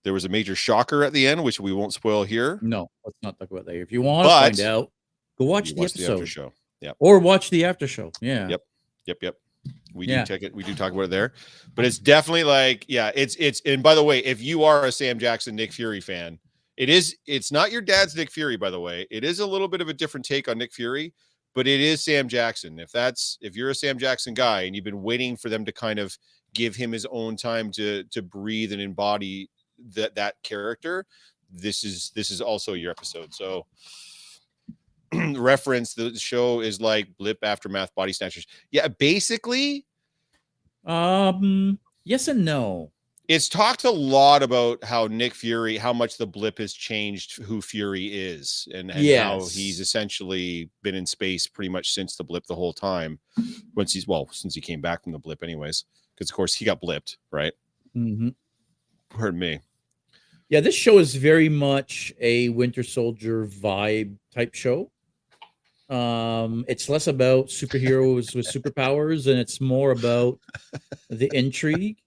[0.04, 2.58] There was a major shocker at the end, which we won't spoil here.
[2.62, 3.76] No, let's not talk about that.
[3.76, 4.90] If you want to find out,
[5.38, 6.52] go watch the watch episode after show.
[6.80, 6.96] Yep.
[7.00, 8.12] or watch the after show.
[8.20, 8.48] Yeah.
[8.48, 8.62] Yep.
[9.06, 9.36] Yep, yep.
[9.92, 10.24] We Yeah.
[10.24, 10.54] do take it.
[10.54, 11.32] We do talk about it there,
[11.74, 13.60] but it's definitely like, yeah, it's it's.
[13.66, 16.38] And by the way, if you are a Sam Jackson, Nick Fury fan,
[16.78, 17.16] it is.
[17.26, 19.04] It's not your dad's Nick Fury, by the way.
[19.10, 21.12] It is a little bit of a different take on Nick Fury,
[21.52, 22.78] but it is Sam Jackson.
[22.78, 25.72] If that's if you're a Sam Jackson guy and you've been waiting for them to
[25.72, 26.16] kind of
[26.54, 29.50] give him his own time to to breathe and embody
[29.94, 31.04] that that character,
[31.50, 33.34] this is this is also your episode.
[33.34, 33.66] So
[35.34, 39.86] reference the show is like blip aftermath body snatchers yeah basically
[40.84, 41.78] Um.
[42.04, 42.92] Yes and no.
[43.28, 47.60] It's talked a lot about how nick fury how much the blip has changed who
[47.60, 52.44] fury is and, and how he's essentially been in space pretty much since the blip
[52.46, 53.18] the whole time.
[53.74, 56.64] Once he's well since he came back from the blip anyways because of course he
[56.64, 57.52] got blipped right?
[57.94, 58.30] Hmm
[59.10, 59.60] pardon me.
[60.48, 64.90] Yeah, this show is very much a Winter Soldier vibe type show.
[65.90, 70.38] Um, it's less about superheroes with superpowers, and it's more about
[71.10, 71.98] the intrigue.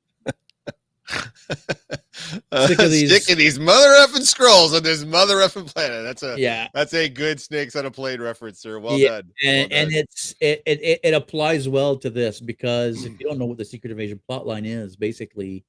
[2.51, 6.03] Uh, Sick of these- sticking these mother effing Skrulls on this mother effing planet.
[6.03, 8.79] That's a Yeah, that's a good snakes on a plane reference sir.
[8.79, 9.31] Well Yeah, done.
[9.43, 9.99] well and, and done.
[9.99, 13.57] it's it, it it- it applies well to this because if you don't know what
[13.57, 15.63] the secret invasion plotline is basically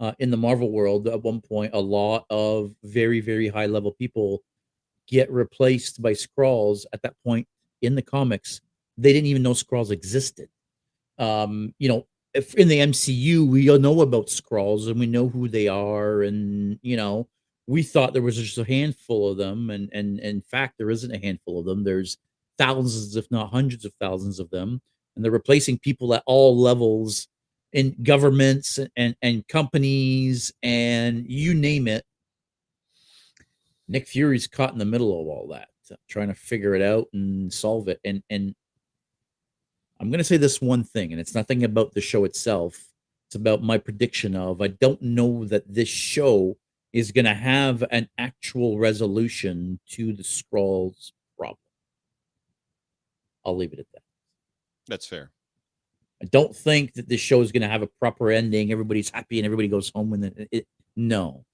[0.00, 3.92] uh, in the marvel world at one point a lot of very very high level
[3.92, 4.42] people
[5.06, 7.46] get replaced by Skrulls at that point
[7.82, 8.60] in the comics.
[8.96, 10.48] They didn't even know Skrulls existed.
[11.18, 15.28] Um you know if in the mcu we all know about Skrulls and we know
[15.28, 17.28] who they are and you know
[17.66, 21.14] we thought there was just a handful of them and and in fact there isn't
[21.14, 22.18] a handful of them there's
[22.58, 24.82] thousands, if not hundreds of thousands of them,
[25.16, 27.28] and they're replacing people at all levels
[27.72, 32.04] in governments and and companies and you name it.
[33.86, 35.68] Nick Fury's caught in the middle of all that,
[36.08, 38.00] trying to figure it out and solve it.
[38.04, 38.54] And and
[40.00, 42.84] I'm going to say this one thing, and it's nothing about the show itself.
[43.26, 46.56] It's about my prediction of I don't know that this show
[46.92, 51.58] is going to have an actual resolution to the Skrulls problem.
[53.44, 54.02] I'll leave it at that.
[54.86, 55.30] that's fair
[56.22, 58.72] I don't think that this show is going to have a proper ending.
[58.72, 60.14] Everybody's happy and everybody goes home.
[60.14, 61.44] And it, it no,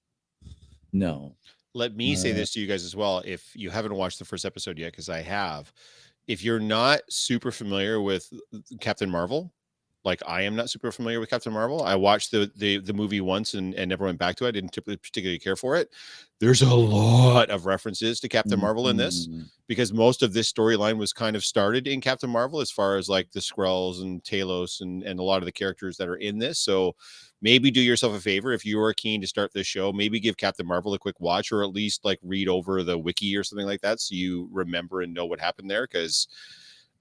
[0.91, 1.35] no.
[1.73, 4.25] let me say Uh, this to you guys as well if you haven't watched the
[4.25, 5.71] first episode yet because i have
[6.27, 9.51] if you're not super familiar with uh, captain marvel
[10.05, 13.21] like i am not super familiar with captain marvel i watched the the, the movie
[13.21, 15.91] once and, and never went back to it i didn't typically particularly care for it
[16.39, 20.51] there's a lot of references to captain marvel in this Mm, because most of this
[20.51, 24.23] storyline was kind of started in Captain Marvel as far as like the Skrulls and
[24.23, 26.59] Talos and, and a lot of the characters that are in this.
[26.59, 26.95] So
[27.41, 30.37] maybe do yourself a favor if you are keen to start this show, maybe give
[30.37, 33.65] Captain Marvel a quick watch or at least like read over the wiki or something
[33.65, 35.87] like that so you remember and know what happened there.
[35.87, 36.27] Cause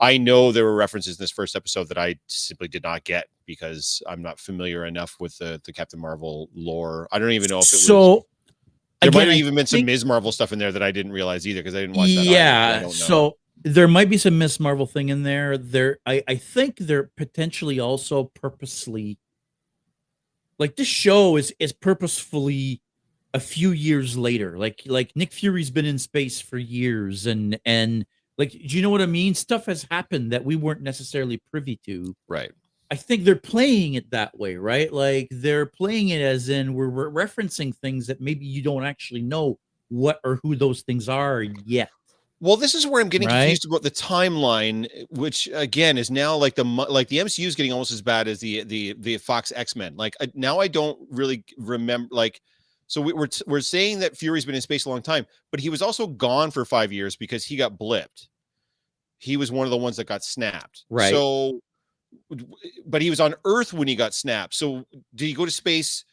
[0.00, 3.28] I know there were references in this first episode that I simply did not get
[3.46, 7.08] because I'm not familiar enough with the, the Captain Marvel lore.
[7.12, 8.26] I don't even know if it was So
[9.00, 10.04] there might have even been some think- Ms.
[10.04, 12.24] Marvel stuff in there that I didn't realize either because I didn't watch that.
[12.24, 12.88] yeah.
[12.88, 15.56] So there might be some Miss Marvel thing in there.
[15.56, 19.18] There, I, I think they're potentially also purposely
[20.58, 22.80] like this show is is purposefully
[23.32, 24.56] a few years later.
[24.58, 28.06] Like like Nick Fury's been in space for years, and and
[28.38, 29.34] like do you know what I mean?
[29.34, 32.14] Stuff has happened that we weren't necessarily privy to.
[32.28, 32.52] right.
[32.90, 34.92] I think they're playing it that way, right?
[34.92, 39.22] Like they're playing it as in we're, re- referencing things that maybe you don't actually
[39.22, 41.90] know what or who those things are yet.
[42.40, 43.40] Well, this is where I'm getting Right?
[43.40, 47.72] confused about the timeline, which again is now like the like the MCU is getting
[47.72, 49.96] almost as bad as the the the Fox X Men.
[49.96, 52.08] Like I, now, I don't really remember.
[52.14, 52.42] Like,
[52.86, 55.70] so we, we're we're saying that Fury's been in space a long time, but he
[55.70, 58.28] was also gone for five years because he got blipped.
[59.18, 60.84] He was one of the ones that got snapped.
[60.90, 61.10] Right.
[61.10, 61.60] So,
[62.32, 62.42] eh,
[62.86, 64.54] but he was on Earth when he got snapped.
[64.54, 66.04] So, did he go to space?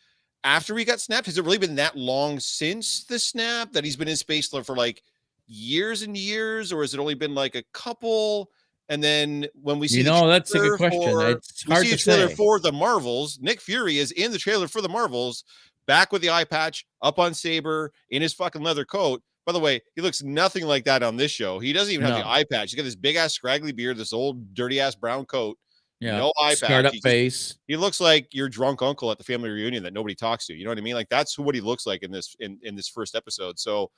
[0.43, 3.95] After he got snapped, has it really been that long since the snap that he's
[3.95, 5.03] been in space for like
[5.45, 8.49] years and years, or has it only been like a couple?
[8.89, 11.01] And then when we see You know, that's a good question.
[11.11, 12.35] for- It's we hard see a to trailer say.
[12.35, 13.39] for the Marvels.
[13.39, 15.43] Nick Fury is in the trailer for the Marvels,
[15.91, 19.21] back with the eye patch, up on Saber in his fucking leather coat.
[19.45, 21.59] By the way, he looks nothing like that on this show.
[21.59, 22.71] He doesn't even have the eye patch.
[22.71, 25.57] He's got this big ass scraggly beard, this old dirty ass brown coat,
[25.99, 26.17] Yeah.
[26.19, 26.85] no eye patch.
[26.85, 27.57] up He, just- face.
[27.67, 30.53] he looks like your drunk uncle at the family reunion that nobody talks to.
[30.53, 30.93] You know what I mean?
[30.95, 33.59] Like that's who what he looks like in this in in this first episode.
[33.59, 33.91] So,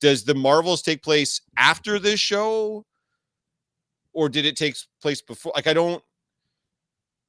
[0.00, 2.84] does the Marvels take place after this show,
[4.14, 5.52] or did it take place before?
[5.54, 6.02] Like I don't.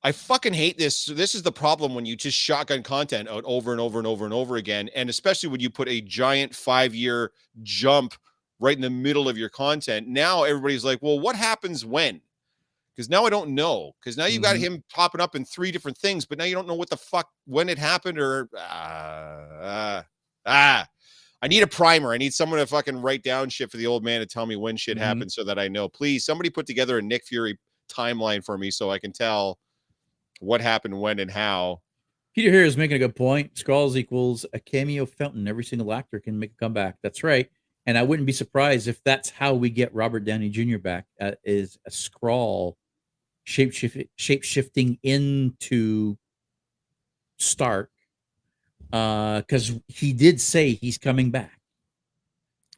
[0.03, 1.05] I fucking hate this.
[1.05, 4.23] This is the problem when you just shotgun content out over and over and over
[4.23, 7.31] and over again, and especially when you put a giant five year
[7.63, 8.13] jump
[8.59, 10.07] right in the middle of your content.
[10.07, 12.21] Now everybody's like, "Well, what happens when?"
[12.95, 13.93] Because now I don't know.
[13.99, 14.59] Because now you've got Mhm.
[14.59, 17.29] him popping up in three different things, but now you don't know what the fuck
[17.45, 20.05] when it happened or ah ah.
[20.45, 20.87] ah.
[21.41, 22.13] I need a primer.
[22.13, 24.55] I need someone to fucking write down shit for the old man to tell me
[24.57, 25.01] when shit Mhm.
[25.01, 25.87] happened so that I know.
[25.89, 27.57] Please, somebody put together a Nick Fury
[27.89, 29.59] timeline for me so I can tell
[30.39, 31.81] what happened when and how.
[32.35, 33.53] Peter here is making a good point.
[33.55, 35.47] Skrulls equals a cameo fountain.
[35.47, 36.95] Every single actor can make a comeback.
[37.03, 37.49] That's right.
[37.85, 40.77] And I wouldn't be surprised if that's how we get Robert Downey Jr.
[40.77, 42.75] back uh, is a Skrull
[43.45, 43.73] shape
[44.15, 46.17] shape shifting into
[47.37, 47.89] Stark.
[48.91, 51.59] Uh, because he did say he's coming back.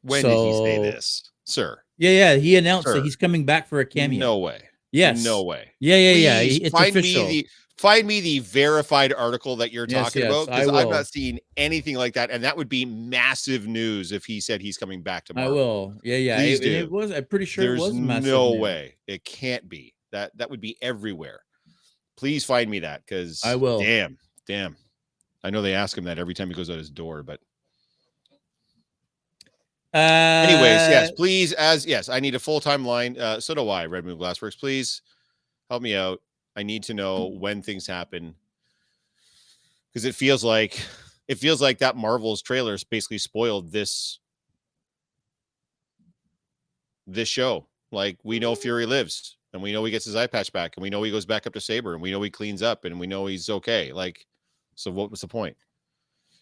[0.02, 1.82] When did he say this, sir?
[1.97, 2.36] Yeah, yeah.
[2.36, 2.95] He announced Sure.
[2.95, 4.19] that he's coming back for a cameo.
[4.19, 4.62] No way.
[4.91, 5.23] Yes.
[5.23, 5.71] No way.
[5.80, 6.39] Yeah, yeah, yeah.
[6.39, 7.25] Please It's find official.
[7.27, 10.89] me the find me the verified article that you're Yes, talking yes, about because I've
[10.89, 14.77] not seen anything like that, and that would be massive news if he said he's
[14.77, 15.47] coming back tomorrow.
[15.47, 15.93] I will.
[16.04, 16.36] Yeah, yeah.
[16.38, 16.71] Please it, do.
[16.71, 17.12] it was.
[17.12, 18.25] I'm pretty sure There's it was massive.
[18.25, 18.62] no news.
[18.62, 20.36] way it can't be that.
[20.38, 21.39] That would be everywhere.
[22.17, 23.80] Please find me that because I will.
[23.80, 24.75] Damn, damn.
[25.43, 27.39] I know they ask him that every time he goes out his door, but
[29.93, 29.97] Uh,
[30.47, 31.51] anyways, yes, please.
[31.54, 33.17] As yes, I need a full time line.
[33.19, 33.86] Uh, so do I.
[33.86, 35.01] Red Moon Glassworks, please
[35.69, 36.21] help me out.
[36.56, 38.36] I need to know when things happen
[39.91, 40.80] because it feels like
[41.27, 44.19] it feels like that Marvel's trailer trailers basically spoiled this
[47.08, 47.67] this show.
[47.91, 50.84] Like we know Fury lives, and we know he gets his eye patch back, and
[50.84, 52.99] we know he goes back up to Saber, and we know he cleans up, and
[52.99, 53.91] we know he's okay.
[53.91, 54.25] Like,
[54.75, 55.58] so what was the point?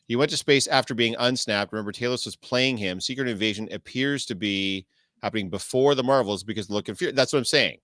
[0.10, 1.72] He went to space after being unsnapped.
[1.72, 3.00] Remember, Talos was playing him.
[3.00, 4.88] Secret Invasion appears to be
[5.22, 7.12] happening before the Marvels because look and fear.
[7.12, 7.78] That's what I'm saying.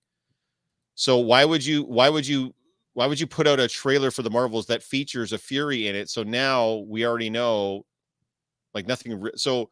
[0.96, 1.84] So why would you?
[1.84, 2.52] Why would you?
[2.94, 5.94] Why would you put out a trailer for the Marvels that features a Fury in
[5.94, 6.10] it?
[6.10, 7.86] So now we already know,
[8.74, 9.20] like nothing.
[9.20, 9.70] re- So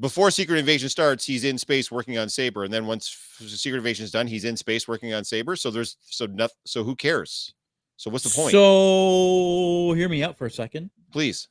[0.00, 4.04] before Secret Invasion starts, he's in space working on Saber, and then once Secret Invasion
[4.04, 5.54] is done, he's in space working on Saber.
[5.54, 6.56] So there's so nothing.
[6.64, 7.54] So who cares?
[7.96, 8.50] So what's the point?
[8.50, 10.90] So hear me out for a second.
[11.12, 11.48] Please,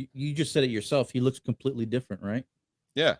[0.00, 1.10] You, you just said it yourself.
[1.10, 2.44] He looks completely different, right?
[2.94, 3.16] yeah.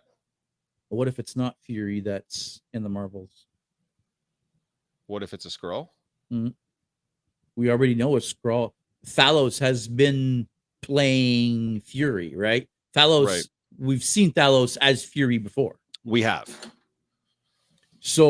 [0.88, 3.46] But what if it's not Fury that's in the Marvels?
[5.06, 5.88] What if it's a Skrull?
[6.32, 6.48] Mm-hmm.
[7.54, 8.72] We already know a Skrull.
[9.06, 10.48] Talos has been
[10.82, 12.68] playing Fury, right?
[12.96, 13.26] Talos.
[13.26, 13.44] Right.
[13.78, 15.76] We've seen Talos as Fury before.
[16.04, 16.48] We have.
[18.00, 18.26] So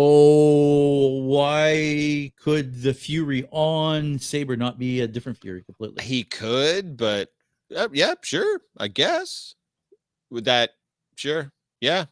[1.24, 6.04] why could the Fury on Saber not be a different Fury completely?
[6.04, 7.30] He could, but
[7.74, 8.60] uh, yeah, sure.
[8.78, 9.54] I guess.
[10.30, 10.70] With that,
[11.16, 11.50] sure.
[11.80, 12.04] Yeah.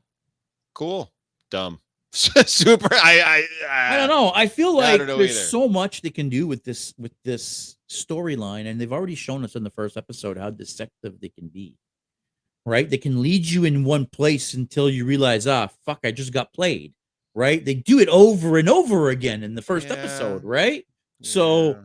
[0.75, 1.13] Cool.
[1.51, 1.81] Dumb.
[2.13, 2.89] Super.
[2.93, 4.33] I I I don't know.
[4.35, 5.47] I feel I like know there's either.
[5.47, 9.55] so much they can do with this with this storyline, and they've already shown us
[9.57, 11.77] in the first episode how deceptive they can be.
[12.67, 12.89] Right?
[12.89, 16.53] They can lead you in one place until you realize, ah, fuck, I just got
[16.53, 16.93] played.
[17.35, 17.65] Right?
[17.65, 19.95] They do it over and over again in the first Yeah.
[19.95, 20.85] episode, right?
[21.23, 21.85] So-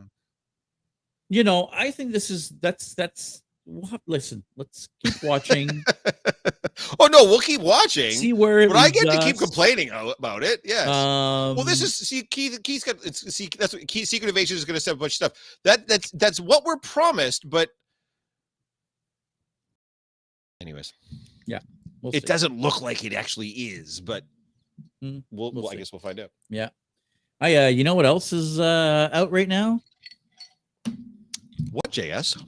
[1.29, 5.83] You know, I think this is that's that's what listen, let's keep watching,
[6.99, 8.11] oh no, we'll keep watching.
[8.11, 10.61] see where it but I get leads to keep complaining about it.
[10.63, 10.87] Yes.
[10.87, 12.61] Um, well, this is see, Keith.
[12.63, 13.49] Keith's got it's see.
[13.57, 15.33] That's what Keith, Secret Invasion is going to set a bunch of stuff.
[15.63, 17.49] That that's that's what we're promised.
[17.49, 17.69] But,
[20.61, 20.93] anyways,
[22.01, 22.27] we'll it see.
[22.27, 24.01] doesn't look like it actually is.
[24.01, 24.23] But
[25.03, 26.31] Mm, we'll, we'll well, I guess we'll find out.
[26.49, 26.69] Yeah.
[27.41, 29.81] I uh, you know what else is uh out right now?
[31.71, 32.41] What JS?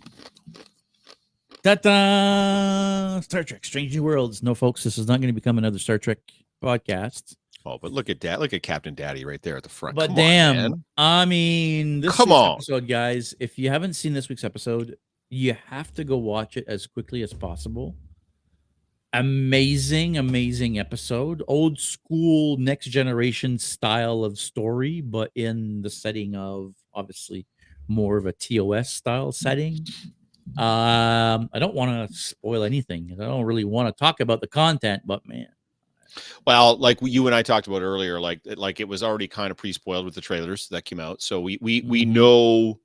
[1.66, 3.20] Ta-da!
[3.22, 4.44] Star Trek: Strange New Worlds.
[4.44, 6.20] No, folks, this is not going to become another Star Trek
[6.64, 7.36] podcast.
[7.66, 8.40] Oh, but look at that!
[8.40, 9.96] Look at Captain Daddy right there at the front.
[9.96, 10.84] But Come on, damn, man.
[10.96, 12.58] I mean, this Come on.
[12.58, 13.34] episode, guys.
[13.40, 14.96] If you haven't seen this week's episode,
[15.32, 17.96] you have to go watch it as quickly as possible.
[19.14, 21.42] Amazing, amazing episode.
[21.48, 27.48] Old school, next generation style of story, but in the setting of obviously
[27.88, 29.84] more of a TOS style setting.
[30.58, 33.12] Um, I don't want to spoil anything.
[33.14, 35.48] I don't really want to talk about the content, but man,
[36.48, 39.58] Well, like you and I talked about earlier, like like it was already kind of
[39.58, 42.14] pre-spoiled with the trailers that came out, so we we we Mhm.
[42.14, 42.80] know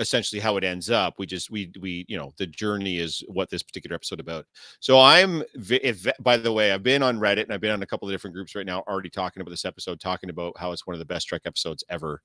[0.00, 1.16] essentially how it ends up.
[1.18, 4.46] We just we we you know the journey is what this particular episode about.
[4.80, 7.86] So I'm if by the way, I've been on Reddit and I've been on a
[7.86, 10.86] couple of different groups right now already talking about this episode, talking about how it's
[10.86, 12.22] one of the best Trek episodes ever.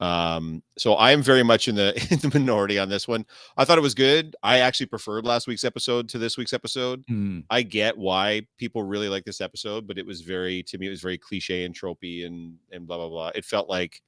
[0.00, 3.24] Um, so I am very much in the in the minority on this one.
[3.56, 4.34] I thought it was good.
[4.42, 7.04] I actually preferred last week's episode to this week's episode.
[7.06, 7.40] Hmm.
[7.50, 10.90] I get why people really like this episode, but it was very to me it
[10.90, 13.30] was very cliche and tropey and and blah blah blah.
[13.34, 14.02] It felt like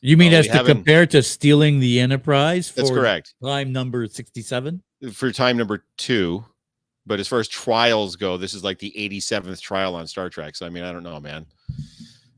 [0.00, 4.06] You mean Oh, as to compare to stealing the Enterprise for that's correct time number
[4.06, 4.82] 67?
[5.12, 6.44] for time number two.
[7.04, 10.54] But as far as trials go, this is like the 87th trial on Star Trek.
[10.54, 11.46] So I mean, I don't know, man.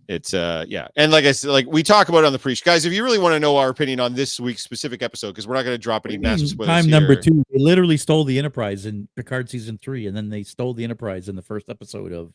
[0.08, 0.88] It's uh yeah.
[0.96, 3.02] And like I said, like we talk about it on the preach guys, if you
[3.02, 5.74] really want to know our opinion on this week's specific episode, because we're not going
[5.74, 6.68] to drop any massive spoilers.
[6.68, 7.22] Time number here.
[7.22, 7.44] two.
[7.52, 11.28] They literally stole the Enterprise in Picard season three, and then they stole the Enterprise
[11.28, 12.32] in the first episode of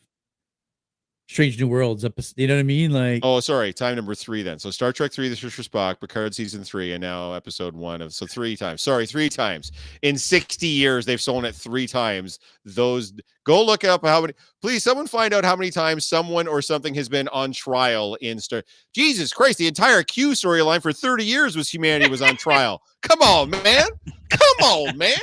[1.29, 2.03] Strange New Worlds.
[2.03, 2.91] Episode, you know what I mean?
[2.91, 4.57] Like, Oh, sorry, time number three then.
[4.57, 8.01] So Star Trek three, The Search for Spock, Picard season three, and now episode one
[8.01, 8.81] of so three times.
[8.81, 12.39] Sorry, three times in sixty years they've stolen it three times.
[12.65, 13.13] Those
[13.43, 14.33] go look up how many.
[14.59, 18.39] Please, someone find out how many times someone or something has been on trial in
[18.39, 18.63] Star.
[18.95, 22.81] Jesus Christ, the entire Q storyline for thirty years was humanity was on trial.
[23.03, 23.87] Come on, man.
[24.31, 25.13] Come on, man.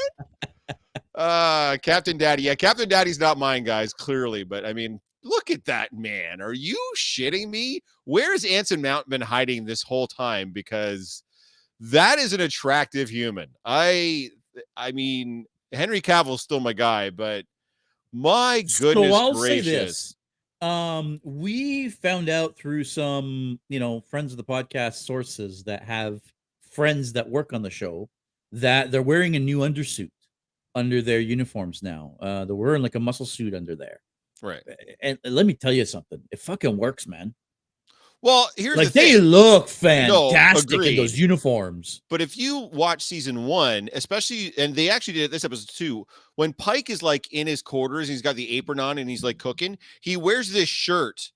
[1.17, 2.45] Uh, Captain Daddy.
[2.45, 3.93] Yeah, Captain Daddy's not mine, guys.
[3.93, 6.41] Clearly, but I mean, look at that man.
[6.41, 7.83] Are you shitting me?
[8.05, 10.51] Where's Anson Mount been hiding this whole time?
[10.51, 11.23] Because
[11.81, 13.49] that is an attractive human.
[13.65, 14.31] I,
[14.77, 17.45] I mean, Henry Cavill's still my guy, but
[18.13, 19.65] my goodness so I'll gracious.
[19.65, 20.17] say this.
[20.63, 26.21] Um, we found out through some, you know, friends of the podcast sources that have
[26.71, 28.09] friends that work on the show
[28.53, 30.11] that they're wearing a new undersuit
[30.75, 32.17] under their uniforms now.
[32.21, 34.01] Uh, they're wearing like a muscle suit under there.
[34.43, 34.63] Right.
[35.01, 37.35] And let me tell you something, it fucking works, man.
[38.23, 39.13] Well, here's like the thing.
[39.15, 42.03] they look fantastic in those uniforms.
[42.09, 46.07] But if you watch season one, especially, and they actually did it this episode too,
[46.35, 49.39] when Pike is like in his quarters, he's got the apron on and he's like
[49.39, 51.31] cooking, he wears this shirt.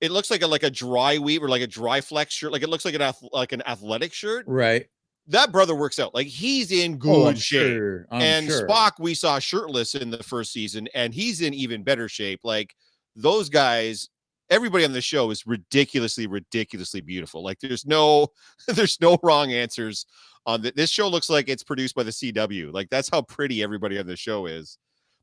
[0.00, 2.62] It looks like a like a dry weave or like a dry flex shirt, like
[2.62, 4.44] it looks like an like an athletic shirt.
[4.48, 4.86] Right.
[5.28, 7.66] That brother works out, like he's in good Oh, I'm shape.
[7.76, 8.06] sure.
[8.10, 8.66] And sure.
[8.68, 12.40] Spock, we saw shirtless in the first season, and he's in even better shape.
[12.44, 12.74] Like
[13.16, 14.10] those guys,
[14.50, 17.42] everybody on the show is ridiculously, ridiculously beautiful.
[17.42, 18.28] Like there's no,
[18.68, 20.04] there's no wrong answers
[20.44, 20.76] on that.
[20.76, 22.70] This show looks like it's produced by the CW.
[22.72, 24.76] Like that's how pretty everybody on the show is.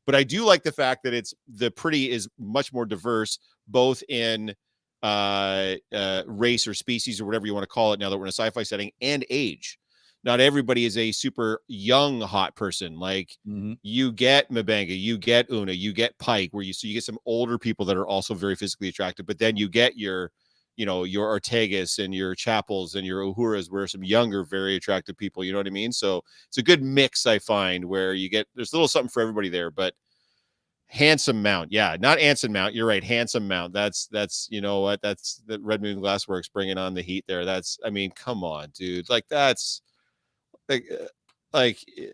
[0.04, 3.38] But I do like the fact that it's the pretty is much more diverse,
[3.68, 4.52] both in
[5.04, 8.00] uh, uh, race or species or whatever you want to call it.
[8.00, 9.78] Now that we're in a sci-fi setting and age.
[10.24, 12.98] Not everybody is a super young hot person.
[12.98, 13.78] Like Mhm.
[13.82, 17.18] you get M'Benga, you get Una, you get Pike, where you so you get some
[17.26, 20.30] older people that are also very physically attractive, but then you get your,
[20.76, 25.16] you know, your Ortegas and your Chapels and your Uhuras, where some younger, very attractive
[25.16, 25.42] people.
[25.44, 25.92] You know what I mean?
[25.92, 29.22] So it's a good mix, I find, where you get there's a little something for
[29.22, 29.94] everybody there, but
[30.86, 35.00] handsome mount yeah not anson mount you're right handsome mount that's that's you know what
[35.00, 38.68] that's the red moon glassworks bringing on the heat there that's i mean come on
[38.74, 39.80] dude like that's
[40.68, 41.06] like uh,
[41.52, 42.10] like eh,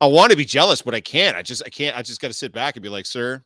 [0.00, 1.36] I want to be jealous, but I can't.
[1.36, 1.96] I just I can't.
[1.96, 3.42] I just got to sit back and be like, sir,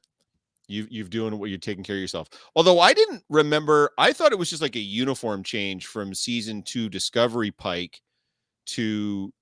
[0.66, 2.28] you you've doing what you're taking care of yourself.
[2.56, 6.62] Although I didn't remember, I thought it was just like a uniform change from season
[6.62, 8.00] two Discovery Pike
[8.66, 9.32] to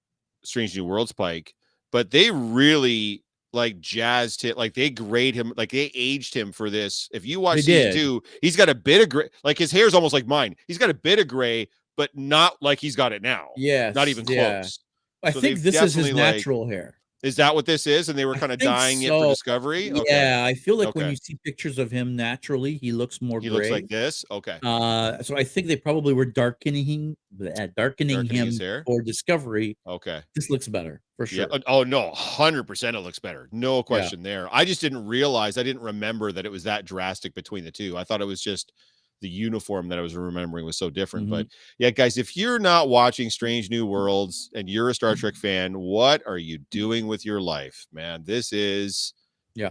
[0.44, 1.54] Strange New Worlds Pike,
[1.90, 6.70] but they really like jazzed it, like they grade him, like they aged him for
[6.70, 7.08] this.
[7.12, 7.94] If you watch They season did.
[7.94, 10.54] two, he's got a bit of gray, like his hair is almost like mine.
[10.68, 13.48] He's got a bit of gray, but not like he's got it now.
[13.56, 14.60] Yeah, Not even yeah.
[14.60, 14.78] close.
[15.22, 16.94] I So think this is his definitely, like, natural hair.
[17.22, 18.10] Is that what this is?
[18.10, 19.90] And they were kind of think dyeing it for Discovery.
[19.90, 20.02] Okay.
[20.06, 23.48] Yeah, I feel like when you see pictures of him naturally, he looks more He
[23.48, 23.56] gray.
[23.56, 24.24] looks like this.
[24.30, 24.58] Okay.
[24.62, 28.84] Uh, so I think they probably were darkening, bleh, darkening, Darkening him his hair?
[28.86, 29.76] for Discovery.
[29.86, 30.20] Okay.
[30.34, 31.46] This looks better for sure.
[31.50, 31.58] Yeah.
[31.66, 32.94] Oh no, hundred percent.
[32.96, 33.48] It looks better.
[33.50, 34.48] No question there.
[34.54, 35.56] I just didn't realize.
[35.56, 37.96] I didn't remember that it was that drastic between the two.
[37.96, 38.72] I thought it was just
[39.20, 41.30] the uniform that I was remembering was so different.
[41.30, 41.56] But Mm-hmm.
[41.78, 45.78] yeah, guys, if you're not watching Strange New Worlds and you're a Star Trek fan,
[45.78, 48.22] what are you doing with your life, man?
[48.24, 49.14] This is
[49.54, 49.70] Yeah.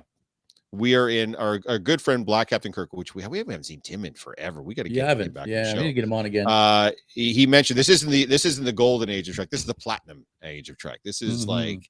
[0.71, 3.79] We are in our, our good friend Black Captain Kirk, which we, we haven't seen
[3.81, 4.61] Tim in forever.
[4.61, 5.47] We got to get him back.
[5.47, 5.79] Yeah, show.
[5.79, 6.47] need to get him on again.
[6.47, 9.49] Uh, he, he mentioned this isn't the this isn't the golden age of Trek.
[9.49, 10.99] This is the platinum age of Trek.
[11.05, 11.49] This is Mhm.
[11.49, 11.89] like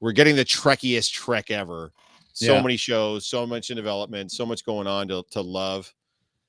[0.00, 1.92] we're getting the trekkiest Trek ever.
[2.34, 2.62] So Yeah.
[2.62, 5.90] many shows, so much in development, so much going on to to love.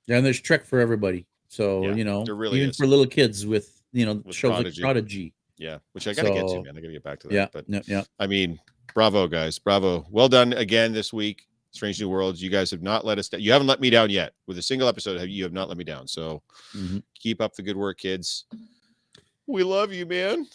[0.07, 1.25] Yeah, and there's Trek for everybody.
[1.47, 2.77] So Yeah, you know, really even is.
[2.77, 4.81] for little kids with you know With shows Prodigy.
[4.81, 5.33] like Prodigy.
[5.57, 6.77] Yeah, which I gotta get to, So, man.
[6.77, 7.33] I gotta get back to that.
[7.33, 8.03] Yeah, But yeah, yeah.
[8.19, 8.59] I mean,
[8.95, 10.05] bravo, guys, bravo.
[10.09, 11.47] Well done again this week.
[11.73, 12.41] Strange New Worlds.
[12.41, 13.39] You guys have not let us down.
[13.41, 15.19] You haven't let me down yet with a single episode.
[15.19, 16.07] Have you have not let me down?
[16.07, 16.41] So
[16.75, 17.01] Mhm.
[17.15, 18.45] keep up the good work, kids.
[19.47, 20.47] We love you, man.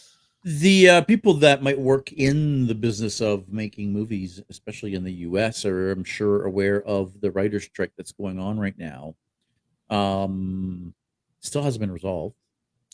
[0.45, 5.13] The uh, people that might work in the business of making movies, especially in the
[5.13, 9.17] U.S., are I'm sure aware of the writers' strike that's going on right now.
[9.91, 10.95] Um,
[11.41, 12.35] Still hasn't been resolved.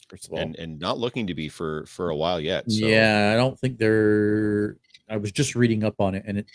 [0.08, 2.70] First of all, and and not looking to be for for a while yet.
[2.70, 2.86] So.
[2.86, 4.76] yeah, I don't think they're.
[5.08, 6.46] I was just reading up on it, and it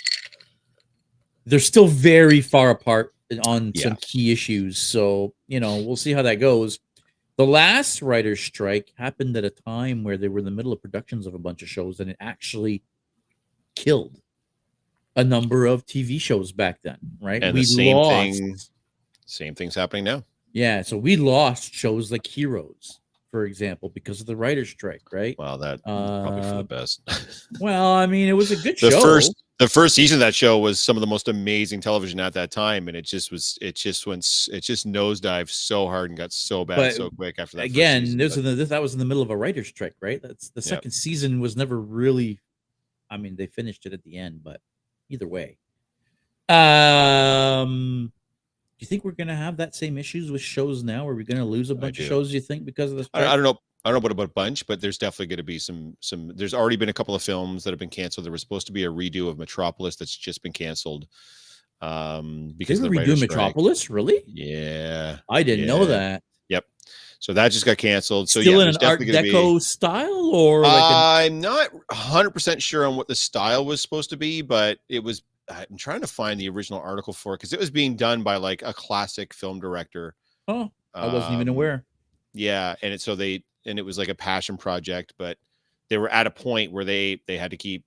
[1.45, 3.13] they're still very far apart
[3.45, 3.83] on Yeah.
[3.83, 4.77] some key issues.
[4.77, 6.79] So you know, we'll see how that goes.
[7.37, 10.81] The last writer's strike happened at a time where they were in the middle of
[10.81, 12.83] productions of a bunch of shows, and it actually
[13.75, 14.21] killed
[15.15, 16.97] a number of TV shows back then.
[17.19, 17.43] Right?
[17.43, 18.57] And the same thing-
[19.27, 20.23] Same thing's happening now.
[20.53, 22.99] Yeah, so we lost shows like Heroes,
[23.29, 25.03] for example, because of the writer's strike.
[25.11, 25.37] Right?
[25.37, 27.01] Wow, that probably for Uh, the best.
[27.59, 29.01] well, I mean, it was a good the show.
[29.01, 32.31] first the first season of that show was some of the most amazing television at
[32.33, 36.17] that time, and it just was it just went it just nosedived so hard and
[36.17, 37.65] got so bad But so quick after that.
[37.65, 39.95] again season, this but- the, this, that was in the middle of a writer's strike
[39.99, 42.39] right that's the second season was never really
[43.09, 44.61] i mean they finished it at the end but
[45.09, 45.57] either way
[46.49, 48.11] um
[48.77, 51.45] do you think we're gonna have that same issues with shows now are we gonna
[51.45, 52.09] lose a bunch of do.
[52.09, 53.57] shows you think because of this I, I don't know.
[53.85, 56.33] I don't know about a bunch, but there's definitely going to be some some.
[56.35, 58.25] There's already been a couple of films that have been canceled.
[58.25, 61.07] There was supposed to be a redo of Metropolis that's just been canceled.
[61.79, 63.29] Um, because of the redo writer's strike.
[63.29, 65.19] metropolis really Yeah.
[65.29, 66.23] i didn't know that.
[66.49, 66.65] Yep.
[67.19, 68.29] So that just got canceled.
[68.29, 69.59] So still yeah, in an art deco be.
[69.59, 74.09] style or like a, I'm not 100 percent sure on what the style was supposed
[74.09, 75.23] to be, but it was.
[75.49, 78.37] I'm trying to find the original article for it because it was being done by
[78.37, 80.15] like a classic film director.
[80.47, 81.85] oh i wasn't even Um, aware
[82.33, 85.37] Yeah, and it so they and it was like a passion project, but
[85.89, 87.85] they were at a point where they they had to keep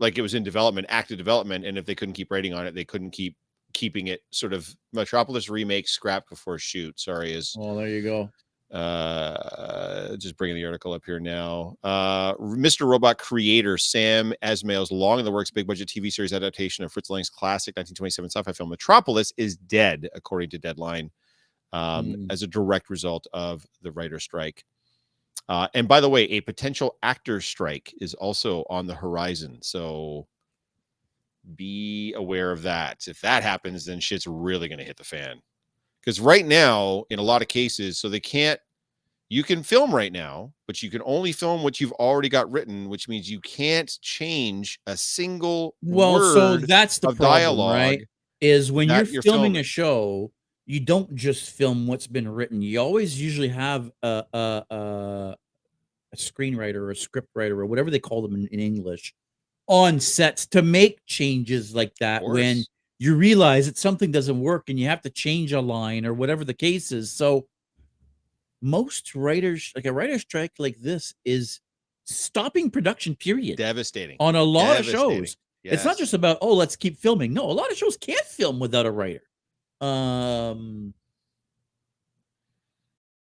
[0.00, 2.74] like it was in development, active development, and if they couldn't keep writing on it,
[2.74, 3.36] they couldn't keep
[3.72, 6.98] keeping it sort of Metropolis remake scrapped before shoot.
[7.00, 8.30] Sorry, is oh there you go
[8.74, 11.76] uh just bringing the article up here now.
[11.84, 16.84] Uh mr robot creator sam esmail's long in the works big budget tv series adaptation
[16.84, 21.10] of fritz lang's classic 1927 sci-fi film metropolis is dead according to deadline
[21.72, 22.26] um Hmm.
[22.30, 24.64] as a direct result of the writer strike.
[25.48, 30.26] Uh and by the way a potential actor strike is also on the horizon so
[31.56, 33.06] be aware of that.
[33.06, 35.40] If that happens then shit's really going to hit the fan
[36.04, 38.60] because right now in a lot of cases so they can't
[39.28, 42.88] you can film right now but you can only film what you've already got written
[42.88, 48.08] which means you can't change a single well so that's the problem dialogue right
[48.40, 49.56] is when you're, you're filming, filming.
[49.56, 50.30] a show
[50.66, 55.36] you don't just film what's been written you always usually have a a, a,
[56.12, 59.14] a screenwriter or a script writer or whatever they call them in, in english
[59.66, 62.62] on sets to make changes like that when.
[62.98, 66.44] You realize that something doesn't work and you have to change a line or whatever
[66.44, 67.12] the case is.
[67.12, 67.46] So
[68.62, 71.60] most writers like a writer strike like this is
[72.06, 74.16] stopping production period devastating.
[74.20, 75.36] on a lot of shows.
[75.62, 77.32] It's not just about oh let's keep filming.
[77.32, 79.22] No a lot of shows can't film without a writer.
[79.80, 80.94] Um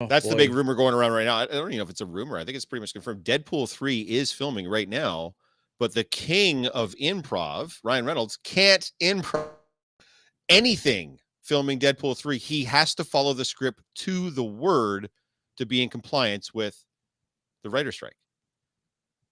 [0.01, 1.37] oh, That's the big rumor going around right now.
[1.37, 2.39] I I don't even know if it's a rumor.
[2.39, 3.25] I think it's pretty much confirmed.
[3.25, 5.35] Deadpool 3 is filming right now,
[5.79, 9.49] but the king of improv, Ryan Reynolds, can't improv
[10.49, 12.39] anything filming Deadpool 3.
[12.39, 15.11] He has to follow the script to the word
[15.57, 16.83] to be in compliance with
[17.63, 18.17] the writer strike.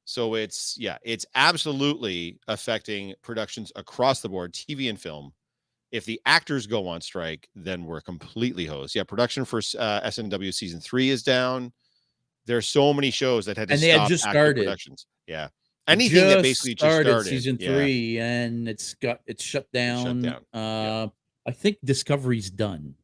[0.04, 5.32] So it's yeah, it's absolutely affecting productions across the board, TV and film.
[5.92, 8.94] If the actors go on strike, then we're completely hosed.
[8.94, 11.72] Yeah, production for uh, SNW season three is down.
[12.46, 14.56] There's so many shows that had to And they had stop just started.
[14.56, 15.06] productions.
[15.28, 15.48] Yeah,
[15.88, 17.68] anything that basically just started season yeah.
[17.68, 21.08] three and it's got it's shut down down, uh
[21.46, 22.94] i think discovery's done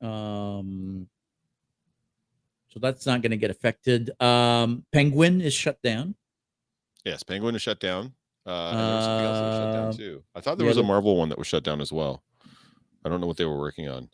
[0.00, 1.08] um
[2.68, 6.14] so that's not going to get affected um penguin is shut down
[7.04, 8.12] Yes, Penguin is shut down.
[8.44, 10.22] Uh, and there was something else that was shut down Uh, too.
[10.34, 12.22] I thought there yeah, was a Marvel one that was shut down as well.
[13.02, 14.10] I don't know what they were working on.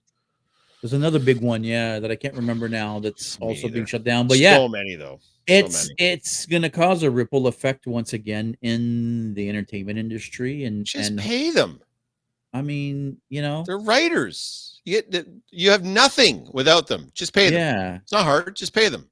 [0.81, 4.05] there's another big one yeah that i can't remember now that's Me also being shut
[4.05, 5.19] down but yeah so many though.
[5.47, 6.13] It's many.
[6.13, 11.11] it's going to cause a ripple effect once again in the entertainment industry and Just
[11.11, 11.81] and pay them.
[12.53, 14.81] i mean you know They're writers.
[14.85, 17.11] You get you have nothing without them.
[17.15, 17.59] Just pay them.
[17.59, 18.55] yeah It's not hard.
[18.57, 19.09] Just pay them.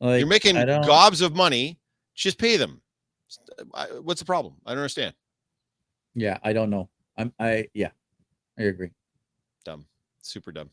[0.00, 1.78] like You're making gobs of money.
[2.14, 2.80] Just pay them.
[3.74, 4.54] Uh, what's the problem?
[4.64, 5.14] I don't understand.
[6.14, 6.88] Yeah, I don't know.
[7.18, 7.90] I'm I yeah,
[8.58, 8.90] I agree.
[9.64, 9.84] Dumb.
[10.22, 10.70] Super dumb.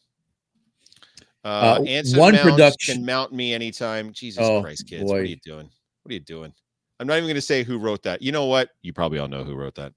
[1.44, 4.14] Uh, Uh, Anson one Mounts production- can mount me anytime.
[4.14, 5.04] Jesus Oh, Christ, kids.
[5.04, 5.20] What boy.
[5.20, 5.70] are you doing?
[6.04, 6.54] What are you doing?
[7.00, 8.22] I'm not even going to say who wrote that.
[8.22, 8.70] You know what?
[8.82, 9.94] You probably all know who wrote that.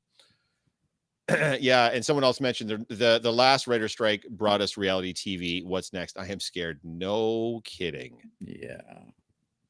[1.60, 5.64] yeah, and someone else mentioned the, the the last writer strike brought us reality TV.
[5.64, 6.16] What's next?
[6.18, 6.78] I am scared.
[6.84, 8.18] No kidding.
[8.40, 8.80] Yeah.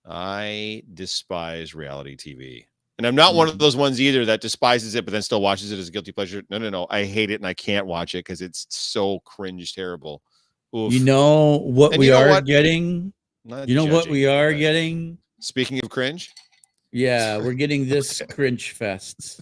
[0.05, 2.67] I despise reality TV.
[2.99, 3.59] And I'm not one of Mhm.
[3.59, 6.43] those ones either that despises it, but then still watches it as a guilty pleasure.
[6.49, 6.87] No, no, no.
[6.91, 10.23] I hate it and I can't watch it because it's so cringe terrible.
[10.77, 10.93] Oof.
[10.93, 12.45] You know what And we you know are what?
[12.45, 13.13] getting?
[13.45, 15.19] Not You know what we are but- getting?
[15.41, 16.33] Speaking of cringe,
[16.93, 19.41] Yeah, we're getting this cringe fest.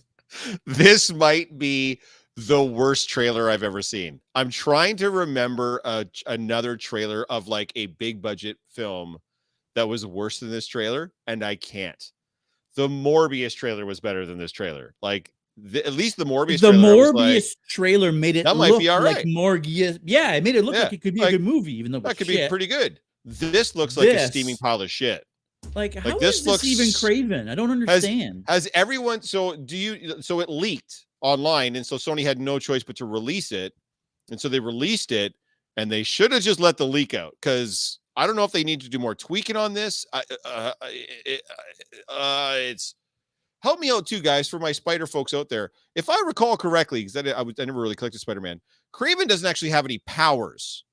[0.66, 2.00] this might be
[2.36, 4.20] the worst trailer I've ever seen.
[4.34, 9.18] I'm trying to remember a, another trailer of like a big budget film
[9.76, 12.10] that was worse than this trailer, and I can't.
[12.76, 14.94] The Morbius trailer was better than this trailer.
[15.00, 16.60] Like the, at least the Morbius.
[16.60, 19.24] the trailer, Morbius like, trailer made it That might look be all like.
[19.24, 19.98] Morbius.
[20.04, 21.92] Yeah, it made it look Yeah, like it could be like, a good movie, even
[21.92, 23.00] though that could be pretty good.
[23.24, 25.24] This looks like a steaming pile of shit.
[25.74, 27.48] Like, how is this this, looks- even Kraven?
[27.48, 28.44] I don't understand.
[28.48, 32.82] Has everyone so do you so it leaked online and so Sony had no choice
[32.82, 33.72] but to release it.
[34.30, 35.34] And so they released it
[35.76, 38.62] and they should have just let the leak out cuz I don't know if they
[38.62, 40.06] need to do more tweaking on this.
[40.12, 41.42] I, uh, it,
[42.08, 42.94] uh, it's
[43.64, 45.72] help me out too, guys, for my spider folks out there.
[45.96, 48.60] If I recall correctly, because I, I, I never really collected Spider Man,
[48.94, 50.84] Kraven doesn't actually have any powers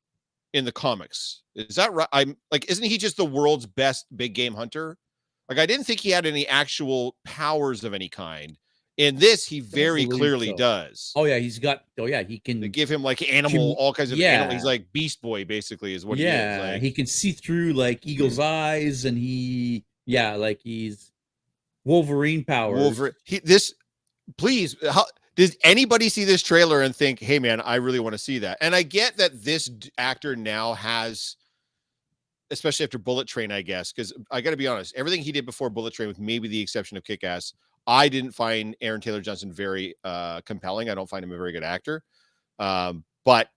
[0.54, 1.42] in the comics.
[1.54, 2.08] Is that right?
[2.14, 4.98] I'm like, isn't he just the world's best big game hunter?
[5.50, 8.58] Like, I didn't think he had any actual powers of any kind.
[8.98, 10.58] In this, he very clearly so.
[10.58, 11.12] does.
[11.16, 11.84] oh yeah, he's got.
[12.00, 12.60] Oh yeah, he can.
[12.60, 14.54] They give him like animal, all kinds of animal.
[14.54, 16.74] He's like Beast Boy, basically, is what yeah, he is.
[16.74, 18.10] Like, he can see through like hmm.
[18.10, 21.11] eagle's eyes, and he yeah, like he's
[21.86, 22.80] Wolverine powers.
[22.80, 23.14] Wolverine.
[23.44, 23.74] This
[24.38, 25.06] please how
[25.36, 28.58] does anybody see this trailer and think, hey man, I really want to see that?
[28.62, 31.38] And I get that this actor now has
[32.52, 35.70] especially after Bullet Train, I guess, because I gotta be honest, everything he did before
[35.70, 37.54] Bullet Train, with maybe the exception of Kick Ass,
[37.88, 40.90] I didn't find Aaron Taylor Johnson very uh compelling.
[40.90, 42.04] I don't find him a very good actor.
[42.60, 43.50] Um, but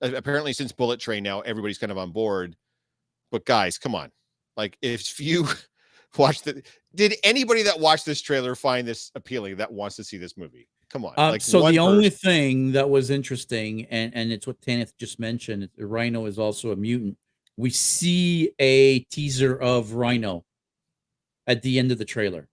[0.00, 2.56] apparently since Bullet Train now everybody's kind of on board.
[3.30, 4.12] But guys, come on.
[4.56, 5.46] Like if you
[6.16, 6.62] watch the
[6.94, 10.68] did anybody that watched this trailer find this appealing that wants to see this movie?
[10.90, 11.14] Come on.
[11.16, 15.18] Um, like so the only thing that was interesting, and and it's what Tanith just
[15.18, 17.16] mentioned, Rhino is also a mutant.
[17.56, 20.44] We see a teaser of Rhino
[21.46, 22.48] at the end of the trailer.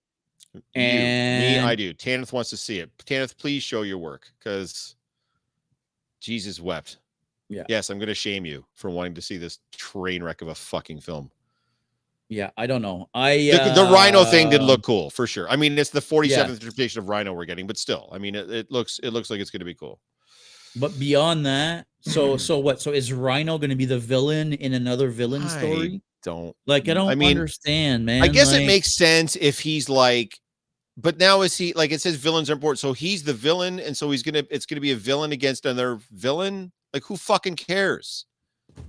[0.54, 1.94] You, me, I do.
[1.94, 2.90] Tanith wants to see it.
[3.06, 4.96] Tanith, please show your work because
[6.20, 6.98] Jesus wept.
[7.48, 7.64] Yeah.
[7.68, 11.00] Yes, I'm gonna shame you for wanting to see this train wreck of a fucking
[11.00, 11.30] film.
[12.32, 13.08] Yeah, I don't know.
[13.14, 15.48] I The, the Rhino thing did look um, cool for sure.
[15.48, 16.46] I mean, it's the 47th Yeah.
[16.48, 19.40] interpretation of Rhino we're getting, but still, I mean, it, it looks it looks like
[19.40, 20.00] it's gonna be cool.
[20.76, 22.80] But beyond that, so so what?
[22.80, 26.02] So is Rhino going to be the villain in another villain I story?
[26.24, 28.22] Don't Like I don't I mean, understand, man.
[28.22, 30.38] I guess it makes sense if he's like,
[30.96, 33.96] but now is he like it says villains are important, so he's the villain, and
[33.96, 36.72] so he's gonna it's gonna be a villain against another villain.
[36.92, 38.26] Like who fucking cares?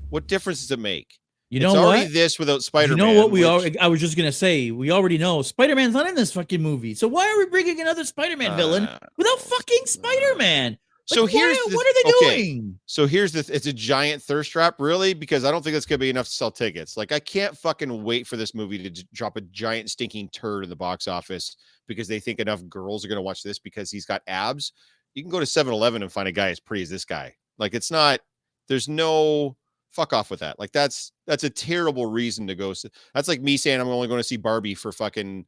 [0.10, 1.20] What difference does it make?
[1.54, 2.14] You it's know already what?
[2.14, 3.62] this without Spider You know what we are?
[3.80, 6.96] I was just gonna say we already know Spider Man's not in this fucking movie.
[6.96, 10.80] So why are we bringing another Spider Man uh, villain without fucking uh, Spider Man?
[11.06, 12.80] So here's the, what are they okay, doing?
[12.88, 16.00] So here's the it's a giant thirst trap, really, because I don't think that's gonna
[16.00, 16.98] be enough to sell tickets.
[16.98, 20.64] Like I can't fucking wait for this movie to j- drop a giant stinking turd
[20.64, 24.08] in the box office because they think enough girls are gonna watch this because he's
[24.08, 24.74] got abs.
[25.14, 27.36] You can go to 7-Eleven and find a guy as pretty as this guy.
[27.60, 28.22] Like it's not.
[28.68, 29.56] There's no
[29.94, 30.60] fuck off with that.
[30.60, 32.74] Like that's that's a terrible reason to go.
[33.14, 35.46] That's like me saying I'm only going to see Barbie for fucking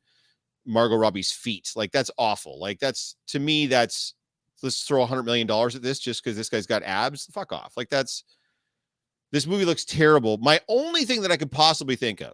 [0.66, 1.72] Margot Robbie's feet.
[1.76, 2.60] Like that's awful.
[2.60, 4.14] Like that's to me that's
[4.64, 7.26] let's throw a hundred million dollars at this just because this guy's got abs.
[7.34, 7.74] Fuck off.
[7.76, 8.24] Like that's
[9.32, 10.38] this movie looks terrible.
[10.38, 12.34] My only thing that I could possibly think of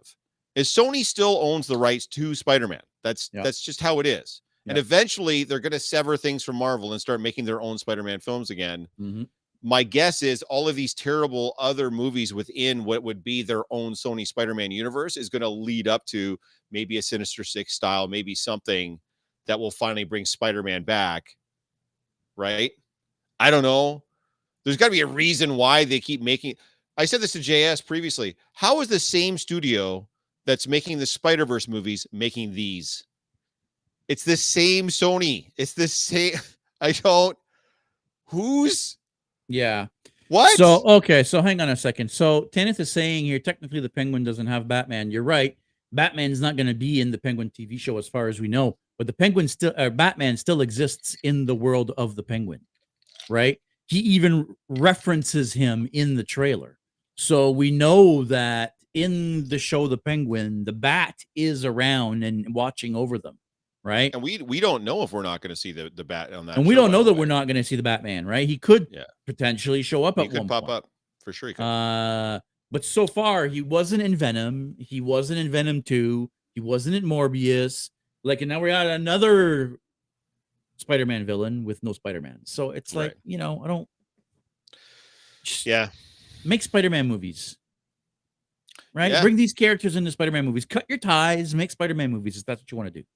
[0.54, 2.82] is Sony still owns the rights to Spider-Man.
[3.02, 3.42] That's Yeah.
[3.42, 4.42] that's just how it is.
[4.68, 8.20] And eventually they're going to sever things from Marvel and start making their own Spider-Man
[8.20, 8.86] films again.
[9.00, 9.26] Mhm.
[9.62, 13.92] My guess is all of these terrible other movies within what would be their own
[13.92, 16.38] Sony Spider-Man universe is going to lead up to
[16.72, 18.98] maybe a Sinister Six style, maybe something
[19.46, 21.36] that will finally bring Spider-Man back.
[22.36, 22.72] Right?
[23.38, 24.02] I don't know.
[24.64, 26.56] There's got to be a reason why they keep making.
[26.96, 28.36] I said this to JS previously.
[28.52, 30.08] How is the same studio
[30.44, 33.04] that's making the Spider Verse movies making these?
[34.08, 35.50] It's the same Sony.
[35.56, 36.34] It's the same.
[36.80, 37.36] I don't.
[38.26, 38.96] Who's
[39.52, 39.86] Yeah.
[40.28, 40.56] what?
[40.56, 42.10] So okay, so hang on a second.
[42.10, 45.10] So Tanith is saying here, technically the Penguin doesn't have Batman.
[45.10, 45.56] You're right.
[45.92, 48.78] Batman's not going to be in the Penguin TV show as far as we know,
[48.96, 52.60] but the Penguin still, or Batman still exists in the world of the Penguin,
[53.28, 53.60] right?
[53.86, 56.78] He even references him in the trailer,
[57.16, 62.96] so we know that in the show The Penguin, the Bat is around and watching
[62.96, 63.38] over them,
[63.84, 64.12] right?
[64.14, 66.46] and we we don't know if we're not going to see the the bat on
[66.46, 66.56] that.
[66.56, 67.20] And we don't know that way.
[67.20, 68.48] we're not going to see the Batman, right?
[68.48, 69.04] He could Yeah.
[69.26, 70.72] potentially show up He at could one pop point.
[70.84, 70.90] up
[71.24, 71.52] for sure.
[71.58, 74.76] Uh, but so far he wasn't in Venom.
[74.78, 76.30] He wasn't in Venom 2.
[76.54, 77.90] He wasn't in Morbius.
[78.24, 79.78] Like, and now we're at another
[80.78, 82.40] Spider-Man villain with no Spider-Man.
[82.44, 83.16] So it's like, Right.
[83.24, 83.88] you know, I don't.
[85.64, 85.90] yeah.
[86.44, 87.56] make Spider-Man movies.
[88.94, 89.12] Right?
[89.12, 89.22] Yeah.
[89.22, 90.64] Bring these characters into Spider-Man movies.
[90.66, 93.06] Cut your ties, make Spider-Man movies if that's what you want to do.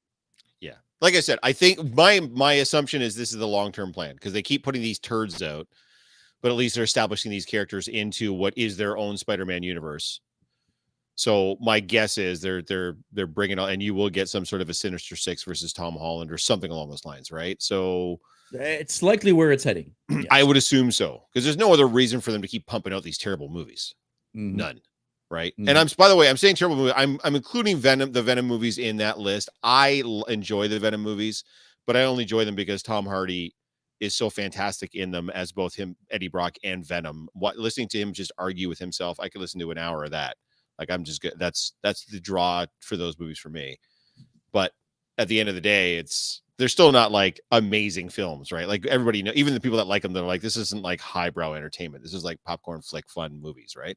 [0.61, 0.77] Yeah.
[1.01, 4.33] Like I said, I think my my assumption is this is the long-term plan because
[4.33, 5.69] they keep putting these turds out,
[6.41, 10.21] but at least they're establishing these characters into what is their own Spider-Man universe.
[11.15, 14.63] So my guess is they're they're they're bringing on, and you will get some sort
[14.63, 17.61] of a Sinister Six versus Tom Holland or something along those lines, right?
[17.63, 18.21] So
[18.53, 19.95] It's likely where it's heading.
[20.31, 23.03] I would assume so because there's no other reason for them to keep pumping out
[23.03, 23.95] these terrible movies.
[24.37, 24.55] Mhm.
[24.55, 24.81] None.
[25.31, 25.55] Right.
[25.59, 25.69] Mhm.
[25.69, 26.93] And I'm by the way, I'm saying terrible movie.
[26.95, 29.49] I'm I'm including Venom, the Venom movies in that list.
[29.63, 31.43] I l- enjoy the Venom movies,
[31.87, 33.55] but I only enjoy them because Tom Hardy
[33.99, 37.29] is so fantastic in them as both him, Eddie Brock, and Venom.
[37.33, 40.13] What listening to him just argue with himself, I could listen to an hour of
[40.13, 40.37] that.
[40.79, 41.35] Like I'm just good.
[41.39, 43.79] That's that's the draw for those movies for me.
[44.53, 44.73] But
[45.19, 48.69] at the end of the day, it's they're still not like amazing films, right?
[48.69, 51.55] Like everybody know, even the people that like them, they're like, this isn't like highbrow
[51.55, 52.03] entertainment.
[52.05, 53.97] This is like popcorn flick fun movies, right?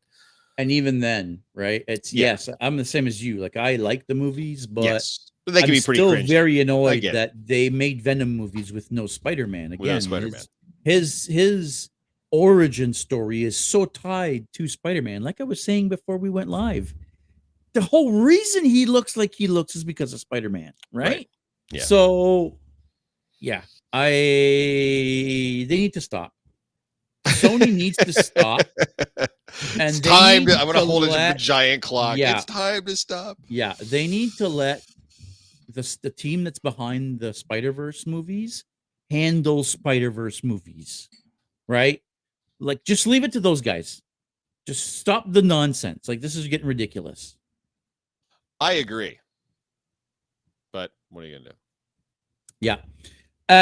[0.59, 1.85] And even then, right?
[1.87, 2.31] It's Yeah.
[2.31, 3.37] yes, I'm the same as you.
[3.37, 6.27] Like I like the movies, but yes, but they can I'm be pretty still cringy.
[6.27, 9.71] very annoyed that they made Venom movies with no Spider-Man.
[9.71, 10.41] Again, Without Spider-Man.
[10.83, 11.89] His, his his
[12.31, 15.23] origin story is so tied to Spider-Man.
[15.23, 16.93] Like I was saying before we went live,
[17.71, 21.07] the whole reason he looks like he looks is because of Spider-Man, right?
[21.07, 21.29] Right.
[21.71, 21.83] Yeah.
[21.83, 22.57] So,
[23.39, 23.61] yeah,
[23.93, 26.33] I they need to stop.
[27.27, 28.61] Sony needs to stop.
[29.73, 30.53] And it's time to.
[30.53, 32.17] I'm gonna to hold it let- to a giant clock.
[32.17, 32.37] Yeah.
[32.37, 33.37] It's time to stop.
[33.47, 34.83] Yeah, they need to let
[35.67, 38.63] the the team that's behind the Spider Verse movies
[39.09, 41.09] handle Spider Verse movies,
[41.67, 42.01] right?
[42.59, 44.01] Like, just leave it to those guys.
[44.67, 46.07] Just stop the nonsense.
[46.07, 47.35] Like, this is getting ridiculous.
[48.59, 49.19] I agree.
[50.71, 51.55] But what are you gonna do?
[52.61, 52.77] Yeah.
[53.49, 53.55] Uh,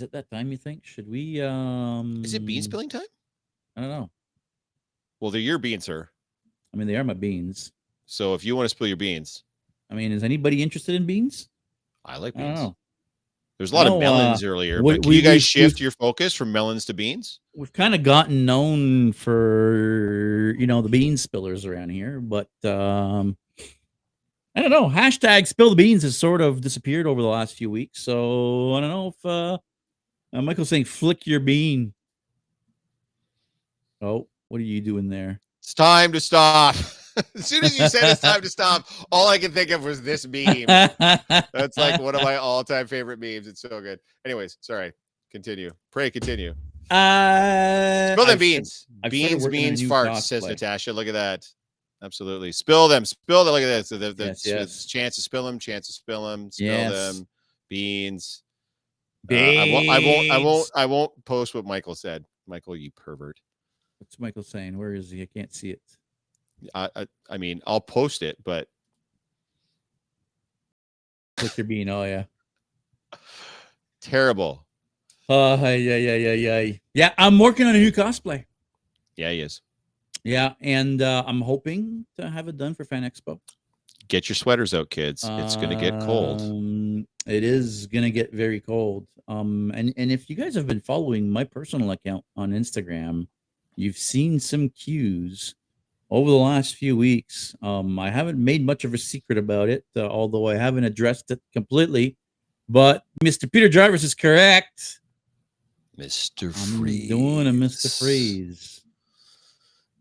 [0.00, 0.50] is it that time?
[0.52, 0.84] You think?
[0.84, 1.40] Should we?
[1.42, 3.02] Um, Is it bean spilling time?
[3.76, 4.10] I don't know.
[5.20, 6.08] Well, they're your beans, sir.
[6.72, 7.72] I mean, they are my beans.
[8.06, 9.42] So if you want to spill your beans,
[9.90, 11.48] I mean, is anybody interested in beans?
[12.04, 12.60] I like I don't beans.
[12.60, 12.76] know.
[13.58, 14.80] There's a lot No, of uh, melons earlier.
[14.84, 17.40] we- but can we- you guys we- shift your focus from melons to beans?
[17.56, 23.36] we've kind of gotten known for you know the bean spillers around here but um
[24.54, 27.68] i don't know hashtag spill the beans has sort of disappeared over the last few
[27.68, 29.58] weeks so i don't know if uh,
[30.32, 31.92] uh michael's saying flick your bean
[34.02, 36.74] oh what are you doing there It's time to stop.
[37.34, 40.00] as soon as you said it's time to stop, all I could think of was
[40.02, 40.64] this meme.
[40.98, 43.46] That's like one of my all-time favorite memes.
[43.48, 43.98] It's so good.
[44.24, 44.92] Anyways, sorry.
[45.30, 45.72] Continue.
[45.90, 46.54] Pray continue.
[46.90, 48.86] uh Spill them I've- beans.
[49.10, 50.44] Beans, working on a beans, farts, says.
[50.46, 50.92] Natasha.
[50.92, 51.44] Look at that.
[52.02, 52.52] Absolutely.
[52.52, 53.04] Spill them.
[53.04, 53.52] Spill them.
[53.52, 53.86] Look at that.
[53.86, 54.86] So the, the Yes, s- yes.
[54.86, 56.92] chance to spill them, chance to spill them, spill Yes.
[57.16, 57.28] them.
[57.68, 58.42] Beans.
[59.30, 62.24] Uh, I won't I won't I won't I won't post what Michael said.
[62.46, 63.38] Michael, you pervert.
[63.98, 65.82] what's michael saying where is he i can't see it
[66.74, 68.68] I I, I mean, I'll post it, but
[71.56, 72.24] your bean oh yeah
[74.00, 74.66] terrible.
[75.28, 78.44] uh yeah yeah yeah yeah yeah i'm working on a new cosplay
[79.16, 79.62] Yeah, he is.
[80.24, 83.40] Yeah, and uh, I'm hoping to have it done for Fan Expo.
[84.08, 85.24] Get your sweaters out, kids.
[85.24, 86.40] It's gonna get cold.
[87.28, 89.06] It is gonna get very cold.
[89.28, 93.28] Um, and and if you guys have been following my personal account on Instagram,
[93.76, 95.54] you've seen some cues
[96.10, 97.54] over the last few weeks.
[97.62, 101.30] Um, I haven't made much of a secret about it, uh, although I haven't addressed
[101.30, 102.16] it completely.
[102.66, 103.50] But Mr.
[103.50, 105.00] Peter Jarvis is correct.
[105.98, 106.46] Mr.
[106.46, 107.08] I'm Freeze.
[107.08, 107.98] doing a Mr.
[107.98, 108.82] Freeze.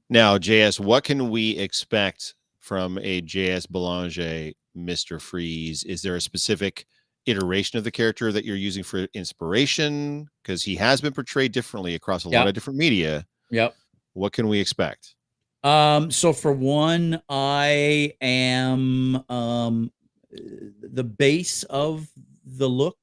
[0.10, 5.20] Now, JS, what can we expect from a JS Belanger Mr.
[5.20, 5.84] Freeze?
[5.84, 6.86] Is there a specific
[7.28, 10.28] iteration of the character that you're using for inspiration?
[10.42, 13.26] Because he has been portrayed differently across a lot of different media.
[13.52, 13.76] Yep.
[14.14, 15.16] What can we expect?
[15.64, 19.92] Um, so for one, I am um
[20.32, 22.08] the base of
[22.46, 22.98] the look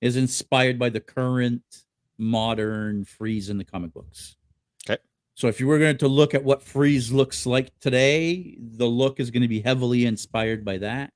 [0.00, 1.62] is inspired by the current
[2.18, 4.36] modern freeze in the comic books.
[4.88, 5.00] Okay.
[5.34, 9.20] So if you were going to look at what freeze looks like today, the look
[9.20, 11.12] is going to be heavily inspired by that.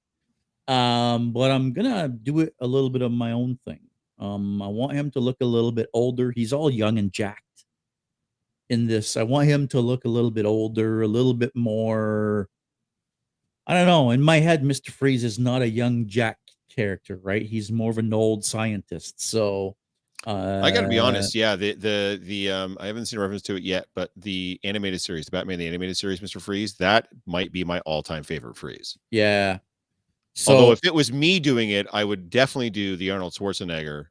[0.66, 3.80] Um, but I'm gonna do it a little bit of my own thing.
[4.18, 6.30] Um, I want him to look a little bit older.
[6.30, 7.40] He's all young and jacked
[8.70, 9.16] in this.
[9.16, 12.48] I want him to look a little bit older, a little bit more.
[13.66, 14.10] I don't know.
[14.10, 14.90] In my head, Mr.
[14.90, 16.38] Freeze is not a young Jack
[16.74, 17.42] character, right?
[17.42, 19.20] He's more of an old scientist.
[19.20, 19.76] So
[20.26, 21.34] uh, I got to be honest.
[21.34, 24.58] Yeah, the the the um, I haven't seen a reference to it yet, but the
[24.64, 26.40] animated series, the Batman the animated series, Mr.
[26.40, 28.96] Freeze, that might be my all-time favorite Freeze.
[29.10, 29.58] Yeah.
[30.34, 34.06] So Although if it was me doing it, I would definitely do the Arnold Schwarzenegger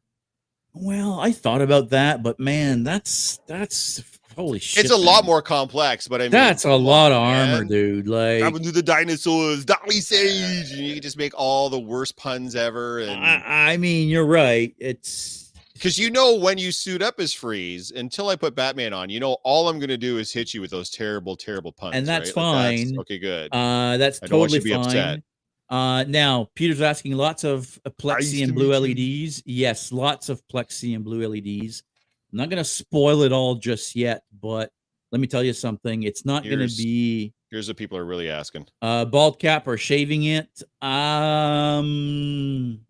[0.73, 4.01] Well, I thought about that, but man, that's that's
[4.35, 4.85] holy shit.
[4.85, 7.67] it's a lot more complex, but I mean, That's a lot of armor, man.
[7.67, 8.07] dude.
[8.07, 11.79] Like Happened to do the dinosaurs, Dolly Sage, and you can just make all the
[11.79, 12.99] worst puns ever.
[12.99, 14.73] And I, I mean, you're right.
[14.77, 19.09] It's because you know when you suit up as Freeze, until I put Batman on,
[19.09, 21.95] you know all I'm gonna do is hit you with those terrible, terrible puns.
[21.95, 22.43] And that's right?
[22.43, 22.99] Like, fine.
[22.99, 23.53] okay, good.
[23.53, 25.23] uh that's I don't want you totally to be fine.
[25.69, 29.41] Uh now Peter's asking lots of plexi and blue LEDs.
[29.45, 31.83] Yes, lots of plexi and blue LEDs.
[32.31, 34.71] I'm not gonna spoil it all just yet, but
[35.11, 36.03] let me tell you something.
[36.03, 38.67] It's not gonna be Here's what people are really asking.
[38.81, 40.49] uh bald cap or shaving it.
[40.81, 42.81] Um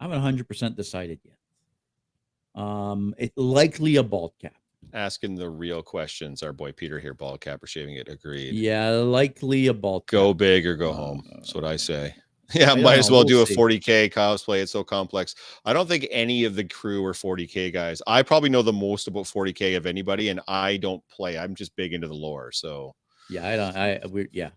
[0.00, 1.36] I haven't 100% decided yet.
[2.60, 4.54] Um it likely a bald cap.
[4.92, 6.42] Asking the real questions.
[6.42, 8.08] Our boy Peter here, ball cap or shaving it.
[8.08, 8.54] Agreed.
[8.54, 10.12] Yeah, likely a bald cap.
[10.12, 11.26] Go big or go home.
[11.32, 12.14] That's what I say.
[12.54, 14.60] Yeah, Uh, I might as well we'll do a 40k cosplay.
[14.60, 15.34] It's so complex.
[15.64, 18.02] I don't think any of the crew are 40k guys.
[18.06, 21.38] I probably know the most about 40k of anybody, and I don't play.
[21.38, 22.52] I'm just big into the lore.
[22.52, 22.94] So
[23.30, 23.74] Yeah, I don't.
[23.74, 24.50] I we yeah,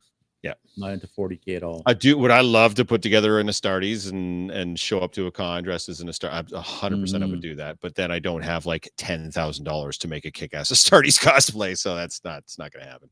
[0.46, 0.54] Yeah.
[0.78, 1.82] not into 40k at all.
[1.86, 2.18] I do.
[2.18, 5.64] Would I love to put together an Astartes and and show up to a con
[5.64, 6.30] dressed as an Astar?
[6.32, 7.24] I'm a hundred percent.
[7.24, 7.50] I would Mm.
[7.50, 10.72] do that, but then I don't have like ten thousand dollars to make a kick-ass
[10.72, 12.39] Astartes cosplay, so that's not.
[12.39, 13.10] It's not going to happen.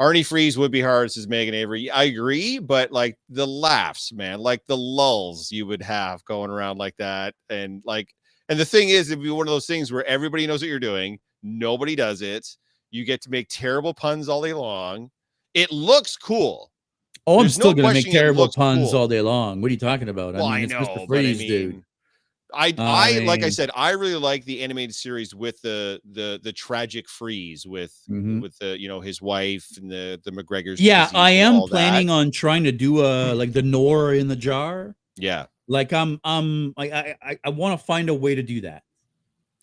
[0.00, 1.88] Arnie Freeze would be hard, says Megan Avery.
[1.90, 6.78] I agree, but like the laughs, man, like the lulls you would have going around
[6.78, 8.08] like that, and like,
[8.48, 10.80] and the thing is, it'd be one of those things where everybody knows what you're
[10.80, 12.44] doing, nobody does it.
[12.90, 15.10] You get to make terrible puns all day long.
[15.54, 16.70] It looks cool.
[17.26, 19.00] oh, I'm still no gonna make terrible puns cool.
[19.00, 19.60] all day long.
[19.62, 20.34] What are you talking about?
[20.34, 20.94] Well, I I, mean, it's know, Mr.
[20.94, 21.84] but I Freeze, mean, dude.
[22.52, 26.38] I, I I, like I said, I really like the animated series with the the
[26.42, 28.40] the tragic freeze with Mhm.
[28.42, 30.80] with the you know his wife and the the McGregor's.
[30.80, 32.12] Yeah, I am planning that.
[32.12, 34.94] on trying to do a like the Nora in the jar.
[35.16, 38.60] Yeah, Like I'm, I'm, I, I, I, I want to find a way to do
[38.62, 38.82] that.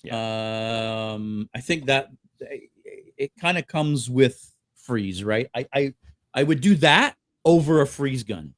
[0.01, 1.11] Yeah.
[1.13, 2.69] Um, I think that it,
[3.17, 4.49] it kind of comes with
[4.83, 5.47] freeze, right?
[5.55, 5.93] I, I,
[6.33, 7.15] I would do that
[7.45, 8.53] over a freeze gun.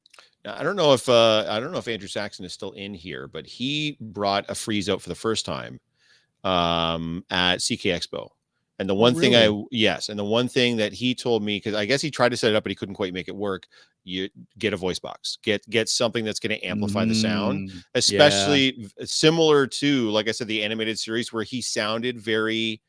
[0.45, 2.93] Now, I don't know if uh I don't know if Andrew Saxon is still in
[2.93, 5.79] here, but he brought a freeze out for the first time
[6.43, 8.29] um at CK Expo.
[8.79, 11.75] And the one thing I yes, and the one thing that he told me because
[11.75, 13.67] I guess he tried to set it up, but he couldn't quite make it work.
[14.03, 17.69] You get a voice box, get get something that's going to amplify the sound.
[17.69, 22.81] Mm, especially v- similar to like i said the animated series where he sounded very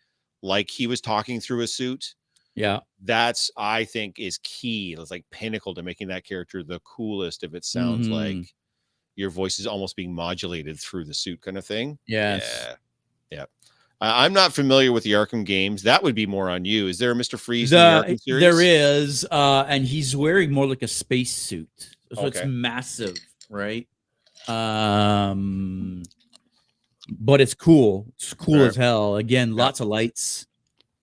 [0.43, 2.14] like he was talking through a suit
[2.55, 2.81] Yeah.
[3.03, 7.53] that's i think is key it's like pinnacle to making that character the coolest if
[7.55, 8.13] it sounds Mhm.
[8.13, 8.55] like
[9.17, 12.43] your voice is almost being modulated through the suit kind of thing Yes.
[13.31, 13.45] yeah yeah
[14.01, 17.11] i'm not familiar with the arkham games that would be more on you is there
[17.13, 20.67] a mr freeze in the The, arkham series there is, uh, and he's wearing more
[20.67, 23.17] like a space suit, so it's massive,
[23.51, 23.89] right?
[24.47, 26.03] Um,
[27.19, 28.07] but it's cool.
[28.17, 29.17] It's cool as hell.
[29.17, 30.47] Again, lots of lights.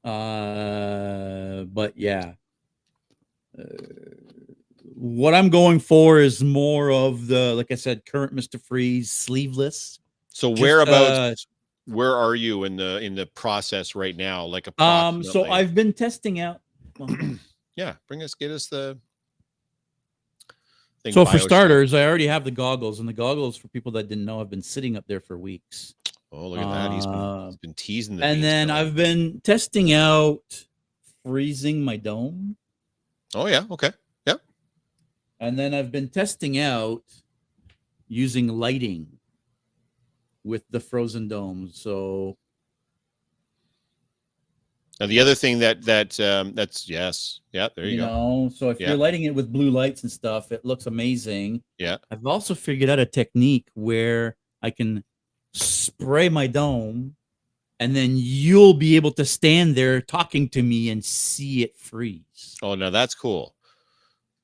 [0.04, 2.34] Uh, but yeah.
[3.58, 3.64] Uh,
[4.96, 10.00] what I'm going for is more of the, like I said, current Mister Freeze sleeveless.
[10.30, 11.48] so just, whereabouts
[11.88, 15.50] uh, where are you in the in the process right now like a Um, so?
[15.50, 16.62] I've been testing out.
[17.00, 17.10] well,
[17.76, 18.98] yeah bring us get us the
[21.04, 23.92] thing So for bio- starters, I already have the goggles, and the goggles for people
[23.94, 25.96] that didn't know have been sitting up there for weeks.
[26.32, 28.70] Oh look at that he's been, uh, he's been teasing the and then.
[28.72, 30.66] I've been testing out
[31.26, 32.56] freezing my dome,
[33.36, 33.92] oh yeah okay
[34.26, 34.36] Yeah.
[35.40, 37.04] and then I've been testing out
[38.08, 39.08] using lighting
[40.44, 41.70] with the frozen dome.
[41.72, 42.38] So
[45.00, 48.50] now the other thing that that um that's yes yeah there you, you, go know,
[48.54, 48.90] so if Yeah.
[48.90, 51.64] you're lighting it with blue lights and stuff, it looks amazing.
[51.78, 51.98] Yeah.
[52.10, 55.04] I've also figured out a technique where I can
[55.54, 57.16] spray my dome
[57.80, 62.58] and then you'll be able to stand there talking to me and see it freeze.
[62.62, 63.56] oh no that's cool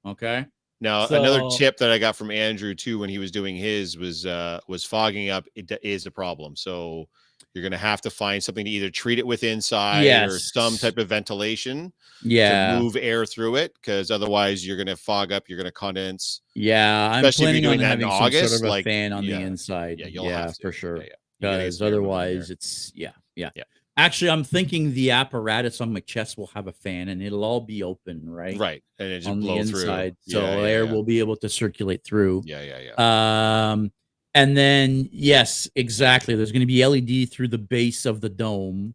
[0.06, 0.46] Okay.
[0.80, 4.26] now another tip that i got from andrew too when he was doing his was
[4.26, 7.08] uh was fogging up it is a problem so
[7.54, 10.98] you're gonna have to find something to either treat it with inside or some type
[10.98, 11.92] of ventilation
[12.24, 12.74] Yeah.
[12.76, 17.10] to move air through it because otherwise you're gonna fog up you're gonna condense Yeah.
[17.12, 18.70] I'm Especially if you're planning on doing that in having some August, sort of a
[18.70, 20.00] like, fan on yeah, the inside.
[20.00, 20.98] yeah Yeah, for sure.
[20.98, 21.58] yeah, yeah.
[21.58, 22.12] Because some air moving in there.
[22.18, 23.50] otherwise it's yeah, yeah.
[23.56, 23.64] Yeah.
[24.00, 27.62] Actually, I'm thinking the apparatus on my chest will have a fan and it'll all
[27.62, 28.56] be open, right?
[28.60, 30.16] right and it just on the blow through inside.
[30.22, 30.92] So Yeah, yeah, air yeah.
[30.92, 32.44] will be able to circulate through.
[32.46, 33.92] yeah yeah yeah Um,
[34.38, 36.36] and then yes, exactly.
[36.36, 38.94] There's going to be LED through the base of the dome,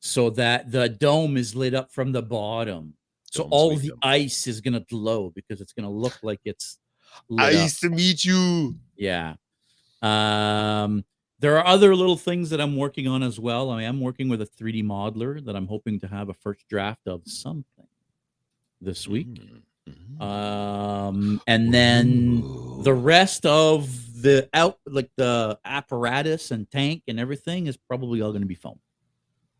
[0.00, 2.94] so that the dome is lit up from the bottom.
[3.30, 3.98] So Dome all the dome.
[4.02, 6.78] ice is going to glow because it's going to look like it's
[7.38, 7.52] up.
[7.52, 9.34] nice to meet you Yeah.
[10.02, 11.04] Um,
[11.40, 13.70] there are other little things that I'm working on as well.
[13.70, 17.06] I am working with a 3D modeler that I'm hoping to have a first draft
[17.08, 17.88] of something
[18.80, 19.28] this week.
[19.28, 20.22] Mm, mhm.
[20.22, 22.42] Um, and then
[22.82, 28.30] the rest of the out like the apparatus and tank and everything is probably all
[28.30, 28.80] going to be foam.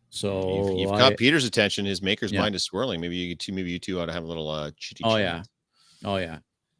[0.09, 1.85] So you've, you've I- got Peter's attention.
[1.85, 2.41] His maker's Yeah.
[2.41, 2.99] mind is swirling.
[2.99, 5.03] Maybe you two, maybe you two ought to have a little uh, chitty.
[5.05, 5.43] Oh, yeah.
[6.03, 6.39] oh yeah,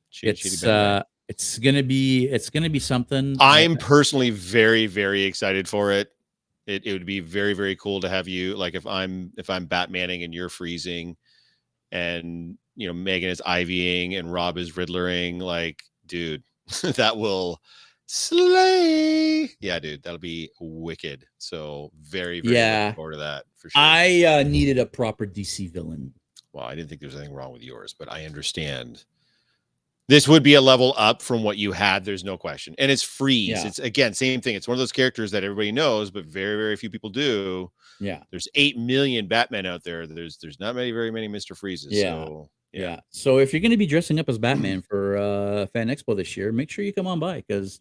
[0.10, 0.72] Chitty chitty it's bang.
[0.72, 3.36] uh, it's gonna be it's gonna be something.
[3.40, 6.10] I'm I- personally very, very excited for it.
[6.66, 9.68] It it would be very, very cool to have you like if I'm if I'm
[9.68, 11.16] Batmaning and you're freezing,
[11.92, 15.40] and you know Megan is Ivying and Rob is Riddlering.
[15.42, 16.44] Like, dude,
[16.96, 17.62] that will
[18.08, 19.50] slay.
[19.60, 21.26] Yeah, dude, that'll be wicked.
[21.38, 22.86] So very, very Yeah.
[22.86, 23.82] looking forward to that for sure.
[23.82, 26.14] I uh, needed a proper DC villain.
[26.54, 29.04] well, I didn't think there was anything wrong with yours, but I understand.
[30.08, 32.06] This would be a level up from what you had.
[32.06, 33.50] There's no question, and it's freeze.
[33.50, 33.66] Yeah.
[33.68, 34.54] It's again same thing.
[34.56, 37.72] It's one of those characters that everybody knows, but very very few people do.
[38.00, 40.06] Yeah, There's eight million Batman out there.
[40.06, 41.92] There's there's not many very many Mister Freezes.
[41.94, 42.24] Yeah.
[42.26, 43.00] So, yeah.
[43.10, 46.52] So if you're gonna be dressing up as Batman for uh, Fan Expo this year,
[46.52, 47.80] make sure you come on by because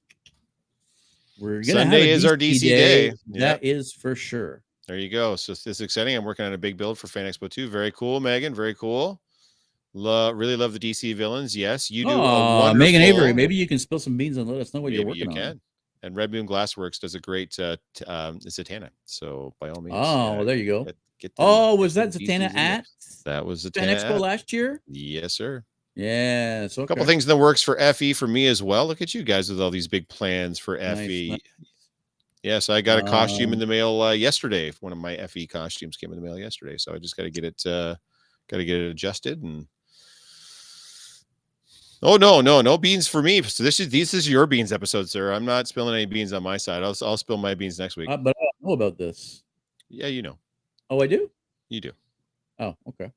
[1.38, 3.12] we're gonna Sunday a is our DC day.
[3.26, 4.62] That is for sure.
[4.86, 5.34] There you go.
[5.36, 6.14] So this is exciting.
[6.16, 7.68] I'm working on a big build for Fan Expo 2.
[7.68, 8.54] Very cool, Megan.
[8.54, 9.20] Very cool.
[9.94, 11.56] Love, really love the DC villains.
[11.56, 12.10] Yes, you do.
[12.12, 15.06] Oh, Megan Avery, maybe you can spill some beans and let us know what you're
[15.06, 15.60] working you on.
[16.02, 18.90] And Red Moon Glassworks does a great uh, t- um, Zatanna.
[19.06, 20.86] So by all means, Oh, uh, there you go.
[21.28, 22.84] Get, Oh, was that Zatanna at
[23.24, 23.96] That was Zatanna.
[23.96, 24.80] Expo last year?
[24.86, 25.64] Yes, sir.
[25.94, 26.66] Yeah.
[26.66, 28.86] So A couple things in the works for FE for me as well.
[28.86, 31.30] Look at you guys with all these big plans for FE.
[31.30, 31.40] nice.
[32.42, 34.70] Yes, I got a costume in Um, the mail uh, yesterday.
[34.80, 37.30] One of my FE costumes came in the mail yesterday, so I just got to
[37.30, 37.94] get it, uh,
[38.50, 39.42] got to get it adjusted.
[39.42, 39.66] And
[42.02, 43.40] oh no, no, no beans for me.
[43.42, 45.32] So this is this is your beans episode, sir.
[45.32, 46.82] I'm not spilling any beans on my side.
[46.82, 48.10] I'll I'll spill my beans next week.
[48.10, 49.42] Uh, but I don't know about this.
[49.88, 50.36] yeah, you know,
[50.94, 51.28] Oh, I do.
[51.68, 51.90] you do.
[52.60, 53.10] Oh, okay.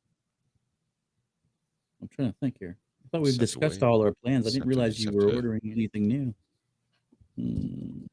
[2.02, 2.76] I'm trying to think here.
[3.06, 4.48] I thought we've discussed way- all our plans.
[4.48, 6.34] I didn't realize you were ordering anything new.
[7.38, 8.06] Hmm.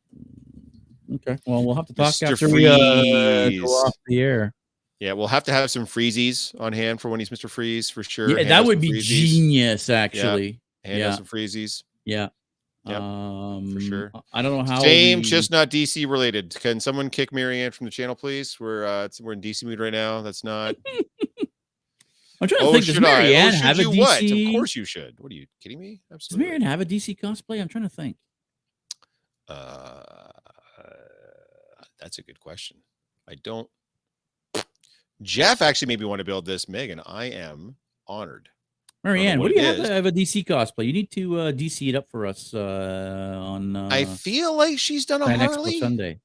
[1.15, 1.39] Okay.
[1.47, 2.33] Well, we'll have to talk Mr.
[2.33, 3.61] after we uh, Freeze.
[3.63, 4.53] go off the air.
[5.01, 7.49] Yeah, we'll have to have some freezies on hand for when he's Mr.
[7.49, 8.29] Freeze for sure.
[8.31, 9.03] Yeah, Hand that us would some be freezies.
[9.03, 10.61] genius, actually.
[10.85, 11.15] Hand yeah.
[11.15, 11.83] some freezies.
[12.05, 12.29] Yeah.
[12.87, 14.13] Yep, um, sure.
[14.33, 14.81] I don't know how.
[14.81, 16.55] Same, we- just not DC related.
[16.61, 18.59] Can someone kick Marianne from the channel, please?
[18.61, 20.21] We're uh, it's, we're in DC mood right now.
[20.21, 20.77] That's not.
[22.41, 22.85] I'm trying to oh, think.
[22.85, 23.01] Does?
[23.01, 23.99] Marianne oh, have a DC?
[23.99, 24.23] what?
[24.23, 25.19] Of course you should.
[25.19, 26.03] What are you kidding me?
[26.11, 26.45] Does Absolutely.
[26.45, 27.61] Marianne have a DC cosplay?
[27.61, 28.17] I'm trying to think.
[29.49, 30.03] Uh,
[32.01, 32.77] that's a good question.
[33.27, 33.69] I don't.
[35.23, 37.01] Jeff actually made me want to build this, Megan.
[37.07, 37.77] I am
[38.07, 38.51] honored.
[39.05, 39.87] Marianne, what what do you have is.
[39.89, 40.87] to have a DC cosplay?
[40.87, 43.77] You need to uh, DC it up for us uh, on.
[43.77, 45.79] Uh, I feel like she's done a Expo Harley.
[45.79, 46.21] Sunday.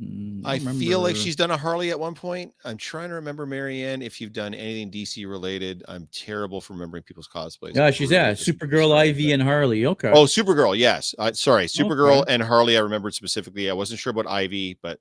[0.00, 2.52] Mm, I don't feel like she's done a Harley at one point.
[2.64, 5.84] I'm trying to remember Marianne if you've done anything DC related.
[5.88, 7.76] I'm terrible for remembering people's cosplays.
[7.76, 9.86] Yeah, she's yeah, Supergirl, Ivy, and Harley.
[9.86, 10.10] Okay.
[10.12, 10.76] Oh, Supergirl.
[10.76, 11.14] Yes.
[11.18, 12.34] Uh, sorry, Supergirl Okay.
[12.34, 12.76] and Harley.
[12.76, 13.70] I remembered specifically.
[13.70, 14.98] I wasn't sure about Ivy, but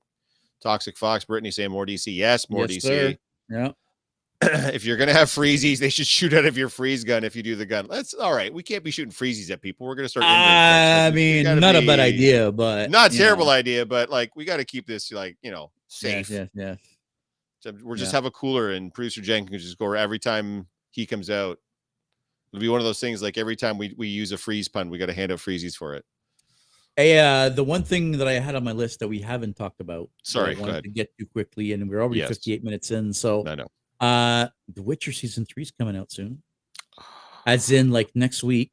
[0.61, 2.15] Toxic Fox, Brittany saying more DC.
[2.15, 2.81] Yes, more Yes, DC.
[2.81, 3.15] sir.
[3.49, 3.71] yeah.
[4.73, 7.43] if you're gonna have freezies, they should shoot out of your freeze gun if you
[7.43, 7.87] do the gun.
[7.89, 8.53] That's all right.
[8.53, 9.85] We can't be shooting freezies at people.
[9.87, 10.25] We're gonna start.
[10.25, 14.57] I mean, not a bad idea, but Not terrible know, idea, but like we got
[14.57, 16.29] to keep this like you know safe.
[16.29, 16.77] Yes, yes, yes.
[17.59, 18.17] So We're just Yeah.
[18.17, 21.59] have a cooler and producer Jenkins just go every time he comes out.
[22.51, 24.89] It'll be one of those things like every time we, we use a freeze pun,
[24.89, 26.03] we got to hand out freezies for it.
[26.95, 29.81] Hey, uh, the one thing that I had on my list that we haven't talked
[29.81, 32.27] about, Sorry, I go wanted to get to quickly, and we're already Yes.
[32.29, 33.11] 58 minutes in.
[33.11, 33.67] So, I know.
[34.03, 36.41] Uh, The Witcher season three is coming out soon,
[37.45, 38.71] as in like next week.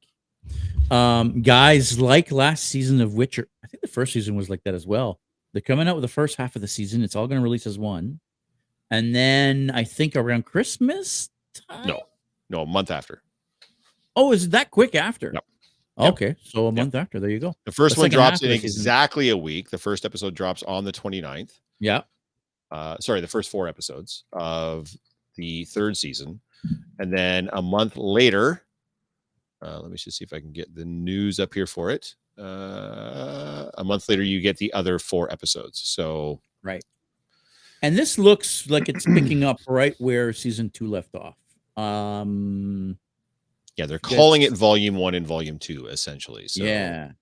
[0.90, 4.74] Um, guys, like last season of Witcher, I think the first season was like that
[4.74, 5.20] as well.
[5.52, 7.02] They're coming out with the first half of the season.
[7.02, 8.18] It's all going to release as one,
[8.90, 11.28] and then I think around Christmas.
[11.68, 11.86] Time?
[11.86, 12.02] No,
[12.48, 13.22] no, a month after.
[14.16, 15.30] Oh, is it that quick after?
[15.34, 15.44] Yep.
[15.98, 16.12] Yep.
[16.14, 17.20] Okay, so a month after.
[17.20, 17.54] There you go.
[17.66, 18.64] The first The one drops in season.
[18.64, 19.70] exactly a week.
[19.70, 21.52] The first episode drops on the 29th.
[21.78, 22.02] Yeah.
[22.70, 24.90] Uh, sorry, the first four episodes of
[25.40, 26.40] the third season.
[26.98, 28.62] And then a month later,
[29.62, 32.14] uh, let me just see if I can get the news up here for it.
[32.38, 35.80] Uh, a month later, you get the other four episodes.
[35.80, 36.84] So right,
[37.82, 41.36] And this looks like it's picking up right where season two left off.
[41.82, 42.98] Um,
[43.76, 46.48] yeah, they're calling it volume one and volume two, essentially.
[46.48, 47.12] So yeah.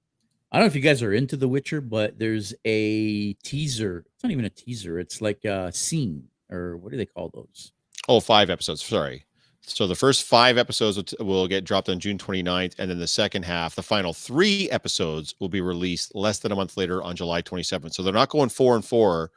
[0.50, 4.04] I don't know if you guys are into The Witcher, but there's a teaser.
[4.14, 4.98] It's not even a teaser.
[4.98, 7.72] It's like a scene, or what do they call those?
[8.08, 8.82] Oh, five episodes.
[8.82, 9.24] Sorry.
[9.60, 13.44] So the first five episodes will, get dropped on June 29th, and then the second
[13.44, 17.42] half, the final three episodes, will be released less than a month later on July
[17.42, 17.92] 27th.
[17.92, 19.30] So they're not going four and four;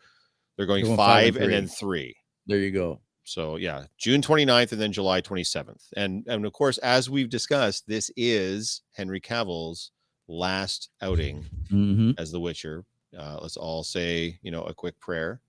[0.55, 2.15] they're going, going five five, and and then three.
[2.47, 3.01] There you go.
[3.23, 5.87] So yeah, June 29th and then July 27th.
[5.95, 9.91] And and of course, as we've discussed, this is Henry Cavill's
[10.27, 12.85] last outing hmm as the Witcher.
[13.17, 15.41] Uh, let's all say, you know, a quick prayer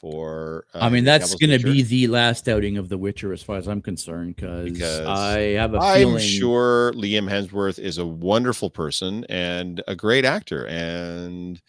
[0.00, 0.64] for.
[0.74, 3.56] Uh, I mean, that's going to be the last outing of The Witcher, as far
[3.56, 6.18] as I'm concerned, because I have a I'm feeling.
[6.18, 11.60] sure Liam Hemsworth is a wonderful person and a great actor, and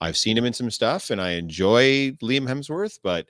[0.00, 3.28] I've seen him in some stuff, and I enjoy Liam Hemsworth, but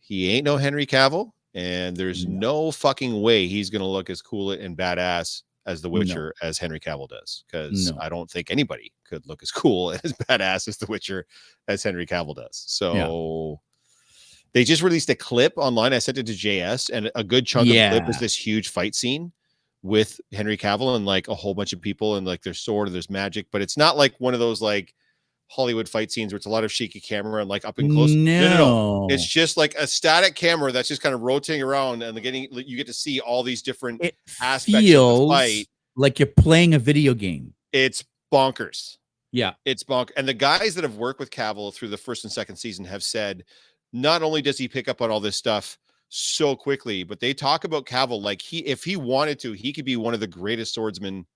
[0.00, 4.52] he ain't no Henry Cavill, and there's no fucking way he's gonna look as cool
[4.52, 5.98] and badass as The No.
[5.98, 7.98] Witcher as Henry Cavill does, because No.
[8.00, 11.26] I don't think anybody could look as cool and as badass as The Witcher
[11.68, 12.64] as Henry Cavill does.
[12.66, 13.60] So.
[14.52, 15.92] They just released a clip online.
[15.92, 18.68] I sent it to JS, and a good chunk of the clip is this huge
[18.70, 19.32] fight scene
[19.82, 22.94] with Henry Cavill and like a whole bunch of people and like there's sword and
[22.94, 24.94] there's magic, but it's not like one of those like
[25.48, 28.10] Hollywood fight scenes where it's a lot of shaky camera and like up and close.
[28.12, 32.46] No, It's just like a static camera that's just kind of rotating around and getting
[32.52, 35.66] you get to see all these different it aspects of the feels fight.
[35.96, 37.54] like you're playing a video game.
[37.72, 38.98] It's bonkers.
[39.32, 40.10] Yeah, It's bonk.
[40.16, 43.02] And the guys that have worked with Cavill through the first and second season have
[43.02, 43.44] said
[43.92, 45.78] not only does he pick up on all this stuff
[46.08, 49.84] so quickly, but they talk about Cavill like he, if he wanted to, he could
[49.84, 51.26] be one of the greatest swordsmen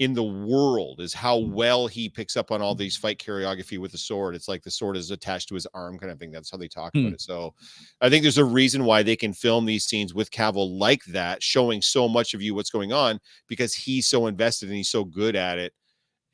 [0.00, 1.00] in the world.
[1.00, 4.34] Is how well he picks up on all these fight choreography with the sword.
[4.34, 6.32] It's like the sword is attached to his arm, kind of thing.
[6.32, 7.00] That's how they talk Hmm.
[7.00, 7.20] about it.
[7.20, 7.54] So,
[8.00, 11.42] I think there's a reason why they can film these scenes with Cavill like that,
[11.42, 15.04] showing so much of you what's going on because he's so invested and he's so
[15.04, 15.72] good at it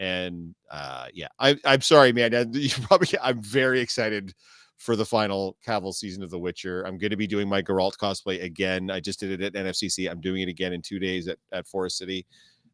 [0.00, 4.32] and uh yeah I, i'm sorry man you probably i'm very excited
[4.80, 6.82] for the final Cavill season of The Witcher.
[6.84, 8.90] I'm going to be doing my Geralt cosplay again.
[8.90, 10.10] I just did it at NFCC.
[10.10, 12.26] I'm doing it again in two days at, at Forest City.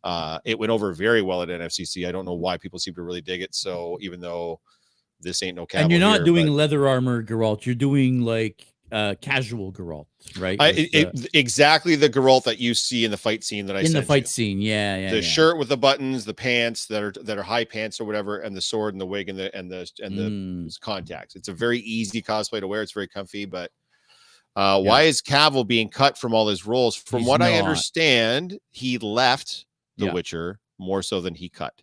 [0.04, 2.06] Uh, it went over very well at NFCC.
[2.08, 3.56] I don't know why people seem to really dig it.
[3.56, 4.60] So even though
[5.20, 7.66] this ain't no Cavill, and you're not here, doing but leather armor Geralt.
[7.66, 10.06] You're doing like uh casual Geralt,
[10.38, 10.56] right?
[10.60, 13.80] I, it, the- exactly the Geralt that you see in the fight scene that I
[13.80, 14.28] in the fight you.
[14.28, 15.10] scene, yeah, yeah.
[15.10, 15.22] the yeah.
[15.22, 18.54] shirt with the buttons, the pants that are that are high pants or whatever, and
[18.56, 20.80] the sword and the wig and the and the and the Mm.
[20.80, 21.34] contacts.
[21.34, 22.82] It's a very easy cosplay to wear.
[22.82, 23.70] It's very comfy, but
[24.54, 24.88] uh, Yeah.
[24.88, 26.94] why is Cavill being cut from all his roles?
[26.96, 29.66] From He's what I understand, he left
[29.98, 30.12] The Yeah.
[30.12, 31.74] Witcher more so than he cut.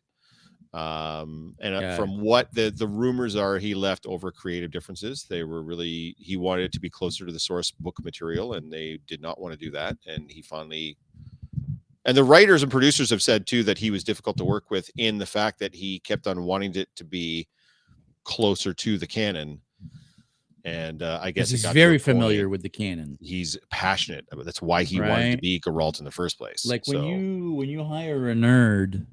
[0.73, 1.95] Um, and uh, Yeah.
[1.95, 5.23] from what the the rumors are, he left over creative differences.
[5.23, 8.71] They were really he wanted it to be closer to the source book material, and
[8.73, 9.97] they did not want to do that.
[10.07, 10.97] And he finally
[12.05, 14.89] and the writers and producers have said too that he was difficult to work with
[14.97, 17.47] in the fact that he kept on wanting it to be
[18.25, 19.61] closer to the canon.
[20.65, 23.17] And uh, I guess he's very familiar with the canon.
[23.21, 24.25] He's passionate.
[24.31, 26.65] about That's why he wanted to be Geralt in the first place.
[26.65, 29.05] Like when So, you when you hire a nerd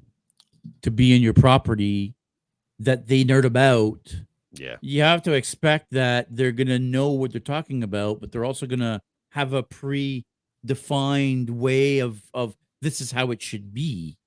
[0.81, 2.15] to be in your property
[2.79, 4.13] that they nerd about,
[4.53, 8.45] yeah, you have to expect that they're gonna know what they're talking about, but they're
[8.45, 14.17] also gonna have a pre-defined way of of this is how it should be,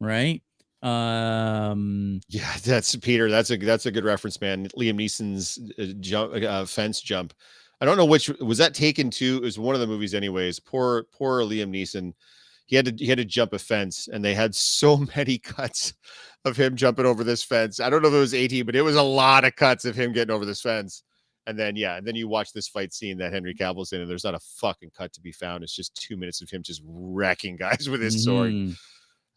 [0.00, 0.42] right?
[0.82, 3.30] Um, yeah, that's Peter.
[3.30, 4.68] That's a that's a good reference, man.
[4.70, 7.32] Liam Neeson's uh, jump, uh, fence jump.
[7.80, 9.36] I don't know which was that taken to.
[9.36, 10.60] It was one of the movies, anyways.
[10.60, 12.12] Poor poor Liam Neeson.
[12.72, 15.92] He had to he had to jump a fence, and they had so many cuts
[16.46, 17.80] of him jumping over this fence.
[17.80, 19.94] I don't know if it was 18, but it was a lot of cuts of
[19.94, 21.02] him getting over this fence.
[21.46, 24.08] And then yeah, and then you watch this fight scene that Henry Cavill's in, and
[24.08, 25.62] there's not a fucking cut to be found.
[25.62, 28.52] It's just two minutes of him just wrecking guys with his sword.
[28.52, 28.74] mhm.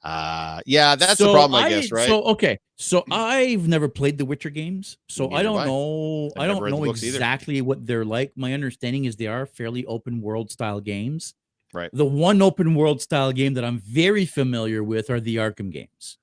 [0.02, 2.08] Uh yeah, that's the problem, I, guess, right?
[2.08, 5.66] So okay, so I've never played the Witcher games, so I don't I.
[5.66, 6.32] know.
[6.38, 7.18] I've I don't know books either.
[7.18, 8.32] exactly what they're like.
[8.38, 11.34] My understanding is they are fairly open world style games.
[11.76, 11.90] Right.
[11.92, 16.18] The one open world style game that I'm very familiar with are the Arkham games.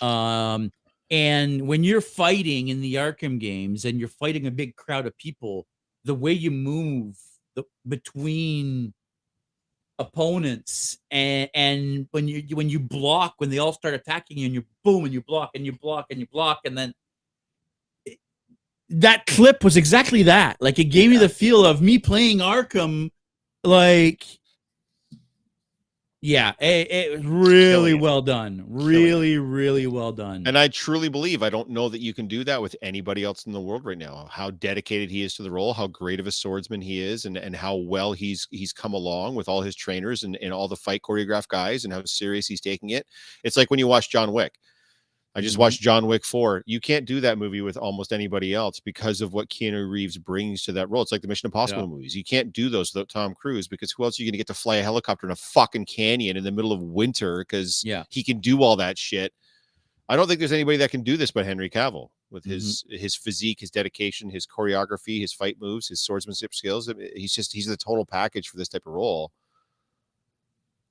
[0.00, 0.72] Um,
[1.12, 5.16] and when you're fighting in the Arkham games and you're fighting a big crowd of
[5.16, 5.68] people,
[6.04, 7.16] the way you move
[7.54, 8.94] the, between
[10.00, 14.54] opponents and and when you when you block when they all start attacking you and
[14.54, 16.92] you boom and you block and you block and you block and then
[18.04, 18.18] it-
[18.90, 23.10] that clip was exactly that like it gave me the feel of me playing arkham
[23.64, 24.26] like
[26.26, 31.42] yeah it, it was really well done really really well done And I truly believe
[31.42, 33.96] I don't know that you can do that with anybody else in the world right
[33.96, 34.28] now.
[34.30, 37.36] How dedicated he is to the role, how great of a swordsman he is, and,
[37.36, 40.76] and how well he's he's come along with all his trainers and, and all the
[40.76, 43.06] fight choreographed guys and how serious he's taking it.
[43.44, 44.58] It's like when you watch John Wick.
[45.36, 46.62] I just watched John Wick 4.
[46.64, 50.62] You can't do that movie with almost anybody else because of what Keanu Reeves brings
[50.64, 51.02] to that role.
[51.02, 51.88] It's like the Mission Impossible Yeah.
[51.88, 52.16] movies.
[52.16, 54.46] You can't do those without Tom Cruise because who else are you going to get
[54.46, 58.04] to fly a helicopter in a fucking canyon in the middle of winter because Yeah.
[58.08, 59.34] he can do all that shit.
[60.08, 62.96] I don't think there's anybody that can do this but Henry Cavill with his mm-hmm.
[62.96, 66.90] his physique, his dedication, his choreography, his fight moves, his swordsmanship skills.
[67.14, 69.32] He's just he's the total package for this type of role.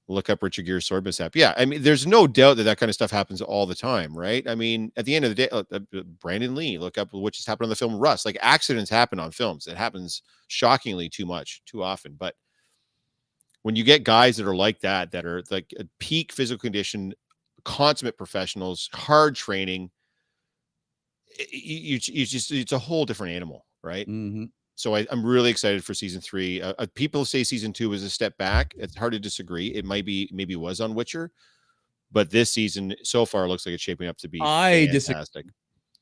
[0.07, 1.35] Look up Richard Gere's sword mishap.
[1.35, 4.15] Yeah, I mean, there's no doubt that that kind of stuff happens all the time,
[4.15, 4.47] right?
[4.47, 5.79] I mean, at the end of the day, uh, uh,
[6.21, 8.23] Brandon Lee, look up what just happened on the film Rust.
[8.23, 9.65] Like accidents happen on films.
[9.65, 12.13] It happens shockingly too much, too often.
[12.19, 12.35] But
[13.63, 17.13] when you get guys that are like that, that are like peak physical condition,
[17.63, 19.89] consummate professionals, hard training,
[21.51, 24.07] you, you, you just it's a whole different animal, right?
[24.07, 24.49] Mhm.
[24.75, 26.61] So I, I'm really excited for season three.
[26.61, 28.73] Uh, uh, people say season two was a step back.
[28.77, 29.67] It's hard to disagree.
[29.67, 31.31] It might be maybe was on Witcher,
[32.11, 35.15] but this season so far looks like it's shaping up to be I disagree.
[35.15, 35.45] fantastic.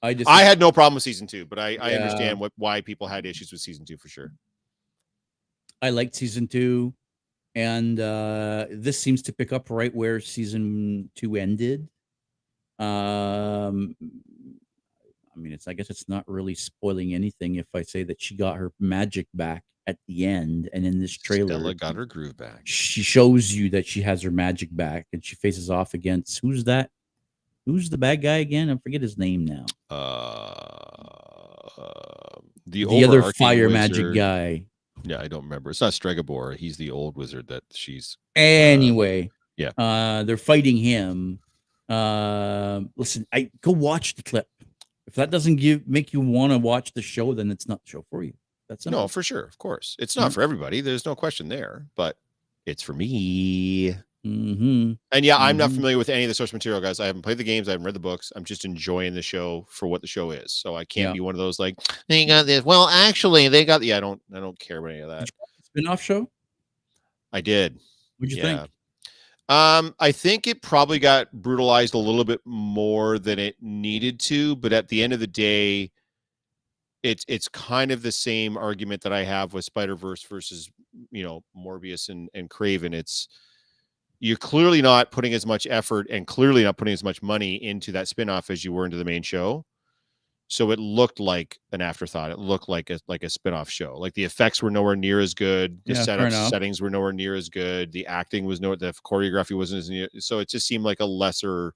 [0.01, 1.95] I I had no problem with season two, but I, I Yeah.
[1.97, 4.32] understand what why people had issues with season two for sure.
[5.82, 6.93] I liked season two,
[7.55, 11.88] and uh, this seems to pick up right where season two ended.
[12.80, 13.95] Um,
[15.36, 18.36] I mean, it's I guess it's not really spoiling anything if I say that she
[18.36, 22.38] got her magic back at the end, and in this trailer, Stella got her groove
[22.38, 22.62] back.
[22.64, 26.64] she shows you that she has her magic back, and she faces off against who's
[26.66, 26.90] that?
[27.66, 28.70] Who's the bad guy again?
[28.70, 29.66] I forget his name now.
[29.90, 30.74] Uh,
[32.68, 34.66] the, The other fire magic guy.
[35.04, 35.70] Yeah, I don't remember.
[35.70, 36.56] It's not Stregobor.
[36.56, 38.18] He's the old wizard that she's.
[38.36, 39.72] Anyway, yeah.
[39.78, 41.40] uh, they're fighting him.
[41.90, 44.48] Um, listen, I go watch the clip.
[45.14, 47.88] If that doesn't give make you want to watch the show, then it's not the
[47.89, 48.34] show for you.
[48.68, 50.34] That's No, for sure, of course, it's not Mhm.
[50.34, 50.82] for everybody.
[50.82, 52.18] There's no question there, but
[52.66, 53.93] it's for me.
[54.26, 54.93] Mm-hmm.
[55.11, 55.76] And yeah, I'm not Mhm.
[55.76, 56.99] familiar with any of the source material, guys.
[56.99, 57.68] I haven't played the games.
[57.68, 58.32] I haven't read the books.
[58.36, 60.51] I'm just enjoying the show for what the show is.
[60.51, 61.14] So I can't Yeah.
[61.14, 61.76] be one of those like
[62.07, 62.64] they got this.
[62.66, 63.84] Well, actually, they got.
[63.84, 64.22] Yeah, I don't.
[64.34, 65.30] I don't care about any of that.
[65.64, 66.32] Spin-off show.
[67.32, 67.80] I did.
[68.18, 68.59] What'd you yeah.
[68.61, 68.72] think?
[69.50, 74.56] Um, I think it probably got brutalized a little bit more than it needed to,
[74.56, 75.91] but at the end of the day,
[77.04, 80.72] it's it's kind of the same argument that I have with Spider Verse versus
[81.12, 82.94] you know Morbius and and Kraven.
[82.94, 83.28] It's
[84.22, 87.91] you're clearly not putting as much effort and clearly not putting as much money into
[87.91, 89.66] that spinoff as you were into the main show.
[90.50, 92.32] So it looked like an afterthought.
[92.32, 93.98] It looked like a like a spin-off show.
[93.98, 95.82] Like the effects were nowhere near as good.
[95.86, 97.91] The Yeah, setups, settings were nowhere near as good.
[97.91, 100.10] The acting was no the choreography wasn't as near.
[100.20, 101.74] So it just seemed like a lesser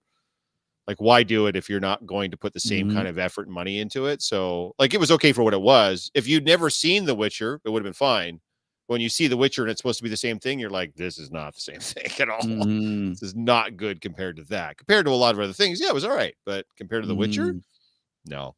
[0.87, 2.89] like why do it if you're not going to put the same Mhm.
[2.89, 4.21] kind of effort and money into it?
[4.21, 6.11] So like it was okay for what it was.
[6.13, 8.41] If you'd never seen The Witcher, it would have been fine.
[8.87, 10.95] When you see The Witcher and it's supposed to be the same thing, you're like,
[10.95, 12.41] this is not the same thing at all.
[12.41, 13.19] Mhm.
[13.19, 14.77] This is not good compared to that.
[14.77, 16.35] Compared to a lot of other things, yeah, it was all right.
[16.45, 17.61] But compared to The Witcher, Mhm.
[18.27, 18.55] No,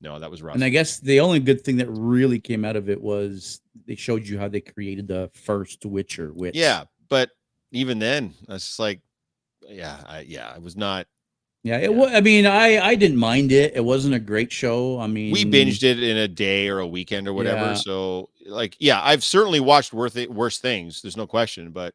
[0.00, 0.54] no, that was rough.
[0.54, 3.94] And I guess the only good thing that really came out of it was they
[3.94, 6.32] showed you how they created the first Witcher.
[6.32, 7.30] Which yeah, but
[7.72, 9.00] even then, that's just like,
[9.68, 11.06] yeah, I, yeah, I was not.
[11.62, 11.88] yeah, it Yeah.
[11.88, 12.12] was.
[12.12, 13.74] I mean, I I didn't mind it.
[13.74, 14.98] It wasn't a great show.
[15.00, 17.68] I mean, We binged it in a day or a weekend or whatever.
[17.68, 17.74] Yeah.
[17.74, 21.00] So, like, yeah, I've certainly watched worth it, worse things.
[21.02, 21.94] There's no question, but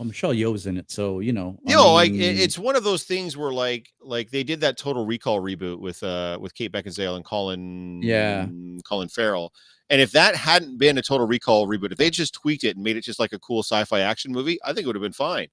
[0.00, 1.58] Well, Michelle Yeoh's in it, so you know.
[1.66, 4.78] I you know, like it's one of those things where like like they did that
[4.78, 8.46] Total Recall reboot with uh with Kate Beckinsale and Colin Yeah.
[8.82, 9.52] Colin Farrell.
[9.90, 12.82] And if that hadn't been a Total Recall reboot, if they just tweaked it and
[12.82, 15.12] made it just like a cool sci-fi action movie, I think it would have been
[15.12, 15.48] fine.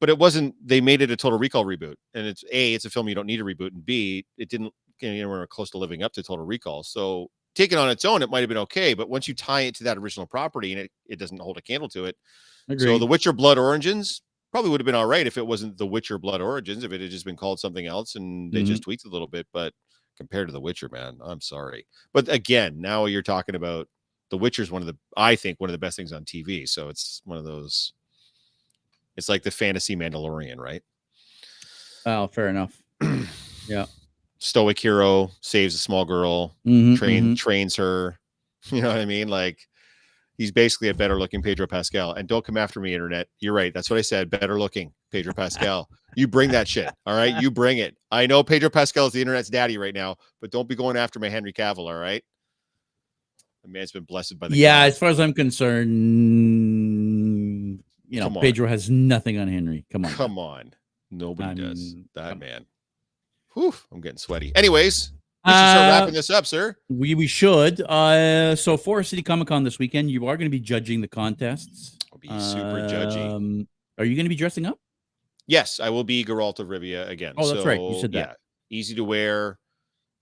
[0.00, 0.56] But it wasn't.
[0.66, 3.26] They made it a Total Recall reboot, and it's a it's a film you don't
[3.26, 6.44] need a reboot, and b it didn't get anywhere close to living up to Total
[6.44, 6.82] Recall.
[6.82, 8.94] So taken on its own, it might have been okay.
[8.94, 11.62] But once you tie it to that original property and it, it doesn't hold a
[11.62, 12.16] candle to it,
[12.94, 12.98] so.
[12.98, 14.22] The Witcher Blood Origins
[14.52, 17.00] probably would have been all right if it wasn't The Witcher Blood Origins, if it
[17.00, 18.66] had just been called something else and they Mm-hmm.
[18.66, 19.46] just tweaked a little bit.
[19.52, 19.74] But
[20.16, 21.86] compared to The Witcher, man, I'm sorry.
[22.12, 23.88] But again, now you're talking about
[24.30, 26.66] The Witcher is one of the, I think, one of the best things on TV.
[26.68, 27.92] So it's one of those,
[29.16, 30.82] it's like the fantasy Mandalorian, right?
[32.06, 32.80] oh, fair enough.
[34.38, 37.36] Stoic hero saves a small girl, Mhm, train mhm.
[37.36, 38.18] trains her.
[38.70, 39.28] You know what I mean?
[39.28, 39.58] Like
[40.36, 42.12] he's basically a better looking Pedro Pascal.
[42.12, 43.28] And don't come after me, internet.
[43.40, 43.72] You're right.
[43.74, 44.30] That's what I said.
[44.30, 45.88] Better looking Pedro Pascal.
[46.16, 46.92] you bring that shit.
[47.06, 47.40] All right.
[47.42, 47.96] You bring it.
[48.10, 51.18] I know Pedro Pascal is the internet's daddy right now, but don't be going after
[51.18, 51.88] my Henry Cavill.
[51.88, 52.22] All right.
[53.64, 55.88] The man's been blessed by the Yeah, as far as I'm concerned,
[58.08, 59.84] you know, Pedro has nothing on Henry.
[59.90, 60.12] Come on.
[60.12, 60.74] Come on.
[61.10, 61.94] Nobody I does.
[62.14, 62.66] that man.
[63.54, 64.52] Whew, I'm getting sweaty.
[64.54, 65.12] Anyways,
[65.44, 66.76] we should start Uh, wrapping this up, sir.
[66.88, 67.80] We we should.
[67.82, 71.08] Uh, so Forest City Comic Con this weekend, you are going to be judging the
[71.08, 71.96] contests.
[72.12, 73.30] I'll be super judgy.
[73.30, 73.68] Um,
[73.98, 74.78] are you going to be dressing up?
[75.46, 77.34] Yes, I will be Geralt of Rivia again.
[77.38, 77.80] Oh, that's right.
[77.80, 78.36] You said that.
[78.70, 78.78] yeah.
[78.78, 79.58] easy to wear.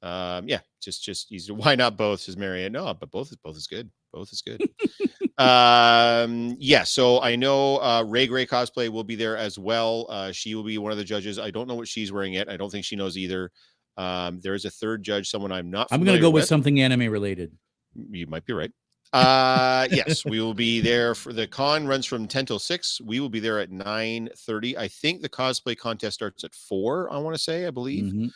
[0.02, 1.54] Um, yeah, just just easy to.
[1.62, 2.20] Why not both?
[2.20, 2.72] Says Marianne.
[2.72, 3.90] No, but both is both is good.
[4.16, 4.62] Both is good.
[5.38, 6.84] um, yeah.
[6.84, 10.06] So I know uh, Ray Gray cosplay will be there as well.
[10.08, 11.38] Uh, she will be one of the judges.
[11.38, 12.48] I don't know what she's wearing yet.
[12.48, 13.50] I don't think she knows either.
[13.98, 15.88] Um, there is a third judge, someone I'm not.
[15.90, 17.52] I'm gonna go with something anime related.
[18.10, 18.72] you might be right.
[19.12, 23.00] Uh yes, we will be there for the con runs from 10 till 6.
[23.02, 24.76] We will be there at 9 30.
[24.78, 28.12] I think the cosplay contest starts at 4, I want to say, I believe.
[28.12, 28.30] Mhm.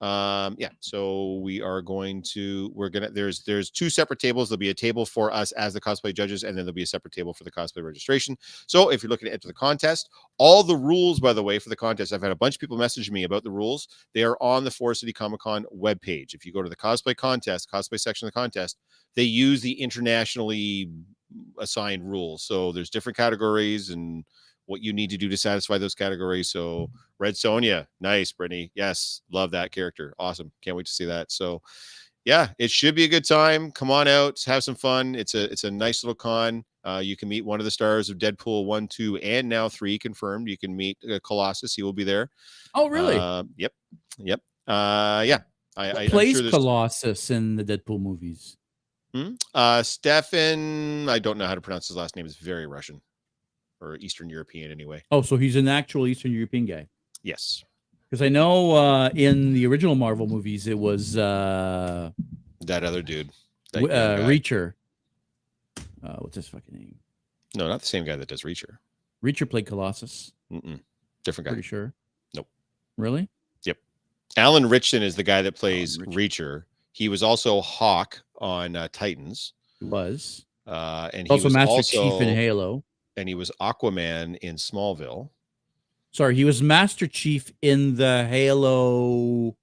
[0.00, 4.48] Um, yeah, so we are going to we're gonna there's there's two separate tables.
[4.48, 6.86] There'll be a table for us as the cosplay judges, and then there'll be a
[6.86, 8.36] separate table for the cosplay registration.
[8.66, 11.68] So if you're looking to enter the contest, all the rules, by the way, for
[11.68, 13.88] the contest, I've had a bunch of people message me about the rules.
[14.12, 16.34] They are on the Forest City Comic Con webpage.
[16.34, 18.76] If you go to the cosplay contest, cosplay section of the contest,
[19.14, 20.90] they use the internationally
[21.58, 22.42] assigned rules.
[22.42, 24.24] So there's different categories and
[24.66, 26.50] what you need to do to satisfy those categories.
[26.50, 28.70] So Red Sonja, nice, Brittany.
[28.74, 30.14] Yes, love that character.
[30.18, 30.50] Awesome.
[30.62, 31.30] Can't wait to see that.
[31.30, 31.60] So
[32.24, 33.70] yeah, it should be a good time.
[33.70, 35.14] Come on out, have some fun.
[35.14, 36.64] It's a it's a nice little con.
[36.84, 39.98] Uh, you can meet one of the stars of Deadpool one, two, and now three
[39.98, 40.48] confirmed.
[40.48, 41.74] You can meet uh, Colossus.
[41.74, 42.30] He will be there.
[42.74, 43.16] Oh, really?
[43.16, 43.72] Uh, yep.
[44.18, 44.40] Yep.
[44.66, 45.38] Uh, yeah.
[45.76, 48.56] I, I plays sure Colossus in the Deadpool movies?
[49.14, 49.32] Hmm?
[49.54, 52.26] Uh, Stefan, I don't know how to pronounce his last name.
[52.26, 53.00] It's very Russian
[53.84, 55.02] or Eastern European, anyway.
[55.10, 56.88] Oh, so he's an actual Eastern European guy.
[57.22, 57.64] Yes,
[58.10, 62.10] Because I know uh, in the original Marvel movies it was uh,
[62.62, 63.30] that other dude.
[63.72, 64.18] that uh.
[64.26, 64.74] Reacher.
[66.02, 66.94] Uh, what's his fucking name?
[67.54, 68.76] No, not the same guy that does Reacher.
[69.24, 70.32] Reacher played Colossus.
[70.52, 70.80] Mm-mm.
[71.24, 71.52] Different guy.
[71.52, 71.94] Pretty sure.
[72.34, 72.46] Nope.
[72.98, 73.28] Really?
[73.64, 73.78] Yep.
[74.36, 76.64] Alan Ritchson is the guy that plays Reacher.
[76.92, 80.44] He was also Hawk on uh, Titans, He was.
[80.66, 82.84] uh, and he Also was Master also, Chief in Halo.
[83.16, 85.30] And he was Aquaman in Smallville.
[86.10, 89.56] Sorry, he was Master Chief in the Halo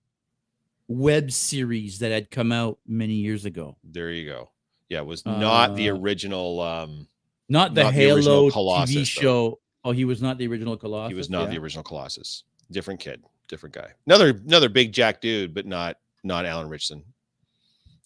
[0.87, 3.77] web series that had come out many years ago.
[3.83, 4.51] There you go.
[4.89, 6.59] Yeah, it was not the Uh, original.
[6.59, 7.07] Um,
[7.47, 9.03] Not the Not the Halo Colossus, TV though.
[9.21, 9.59] show.
[9.83, 11.09] Oh, he was not the original Colossus.
[11.11, 11.49] he was not yeah.
[11.51, 12.43] the original Colossus.
[12.71, 13.91] Different kid, different guy.
[14.05, 17.03] Another another big jack dude, but not not Alan Ritchson.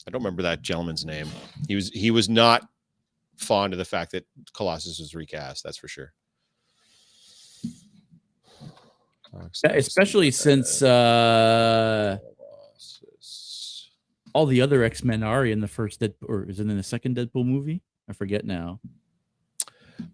[0.08, 1.28] I don't remember that gentleman's name.
[1.68, 2.68] He was he was not
[3.38, 5.64] fond of the fact that Colossus was recast.
[5.64, 6.14] That's for sure.
[9.66, 12.18] Especially since uh
[14.34, 16.84] all the other X Men are in the first Dead or is it in the
[16.84, 17.82] second Deadpool movie?
[18.10, 18.80] I forget now.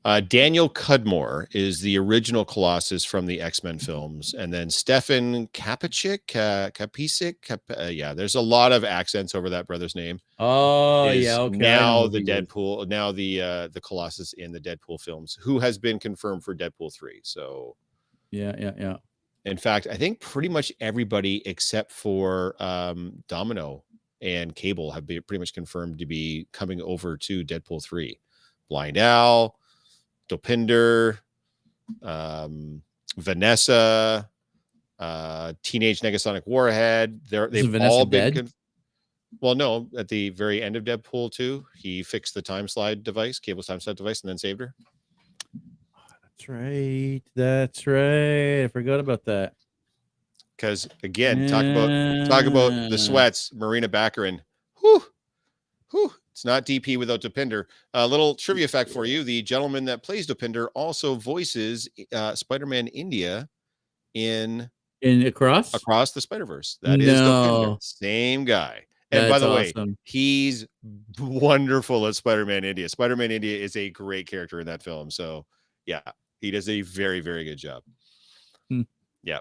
[0.03, 5.47] Uh, Daniel Cudmore is the original Colossus from the X Men films, and then Stefan
[5.49, 8.13] Kapicic, uh, Kapicic, Kap- uh, yeah.
[8.13, 10.19] There's a lot of accents over that brother's name.
[10.39, 11.57] Oh is yeah, okay.
[11.57, 12.21] Now the.
[12.21, 16.55] Deadpool, now the uh, the Colossus in the Deadpool films, who has been confirmed for
[16.55, 17.19] Deadpool three.
[17.23, 17.75] So,
[18.29, 18.97] Yeah, yeah, yeah.
[19.45, 23.83] in fact, I think pretty much everybody except for um, Domino
[24.21, 28.19] and Cable have been pretty much confirmed to be coming over to Deadpool three.
[28.69, 29.55] Blind Al,
[30.31, 31.19] Dopinder,
[32.01, 32.81] um,
[33.17, 34.29] Vanessa,
[34.99, 37.19] uh, Teenage Negasonic Warhead.
[37.29, 38.33] They're, they've Vanessa all been.
[38.33, 38.51] Con-
[39.39, 43.39] well, no, at the very end of Deadpool 2, he fixed the time slide device,
[43.39, 44.73] Cable's time slide device, and then saved her.
[46.21, 47.21] That's right.
[47.35, 48.63] That's right.
[48.63, 49.53] I forgot about that.
[50.55, 54.41] Because again, talk about talk about the sweats, Morena Baccarin.
[54.79, 55.03] Whew,
[55.89, 56.13] whew.
[56.41, 57.65] It's not DP without Dopinder.
[57.93, 58.39] A little mm.
[58.39, 63.47] trivia fact for you: the gentleman that plays Dopinder also voices eh, uh, Spider-Man India
[64.15, 64.68] in
[65.01, 65.76] in across.
[65.76, 66.80] Across the Spider Verse.
[66.81, 67.77] That is No.
[67.80, 68.85] same guy.
[69.11, 70.65] And by That's the way, he's
[71.19, 72.89] wonderful at Spider-Man India.
[72.89, 75.11] Spider-Man India is a great character in that film.
[75.11, 75.45] So
[75.85, 76.01] yeah,
[76.39, 77.84] he does a very, very good job.
[78.69, 78.81] Hmm.
[79.22, 79.38] yeah,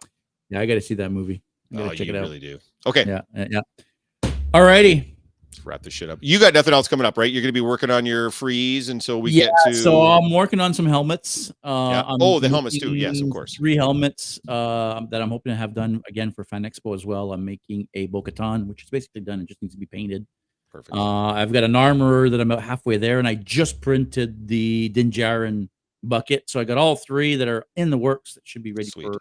[0.50, 1.42] Yeah, I got to see that movie.
[1.72, 2.22] I gotta Oh, check you it out.
[2.24, 2.58] really do.
[2.84, 4.30] Okay, Yeah, yeah, yeah.
[4.52, 5.16] All righty.
[5.50, 6.18] Let's wrap this shit up.
[6.22, 7.30] You got nothing else coming up, right?
[7.30, 10.60] You're gonna be working on your freeze until we yeah, get to so I'm working
[10.60, 11.50] on some helmets.
[11.64, 12.16] Uh, Yeah.
[12.20, 12.94] Oh, the helmets too.
[12.94, 13.56] Yes, of course.
[13.56, 17.32] Three helmets uh, that I'm hoping to have done again for Fan Expo as well.
[17.32, 19.40] I'm making a Bo-Katan, which is basically done.
[19.40, 20.24] It just needs to be painted.
[20.70, 20.96] perfect.
[20.96, 24.88] Uh, I've got an armorer that I'm about halfway there, and I just printed the
[24.90, 25.68] Din Djarin
[26.04, 26.48] bucket.
[26.48, 29.06] So I got all three that are in the works that should be ready Sweet.
[29.06, 29.20] for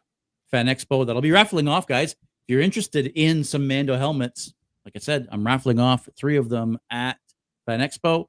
[0.51, 1.07] Fan Expo.
[1.07, 2.11] that I'll be raffling off, guys.
[2.11, 2.17] If
[2.53, 4.53] you're interested in some Mando helmets,
[4.89, 7.17] like I said, I'm raffling off three of them at
[7.67, 8.25] Fan Expo.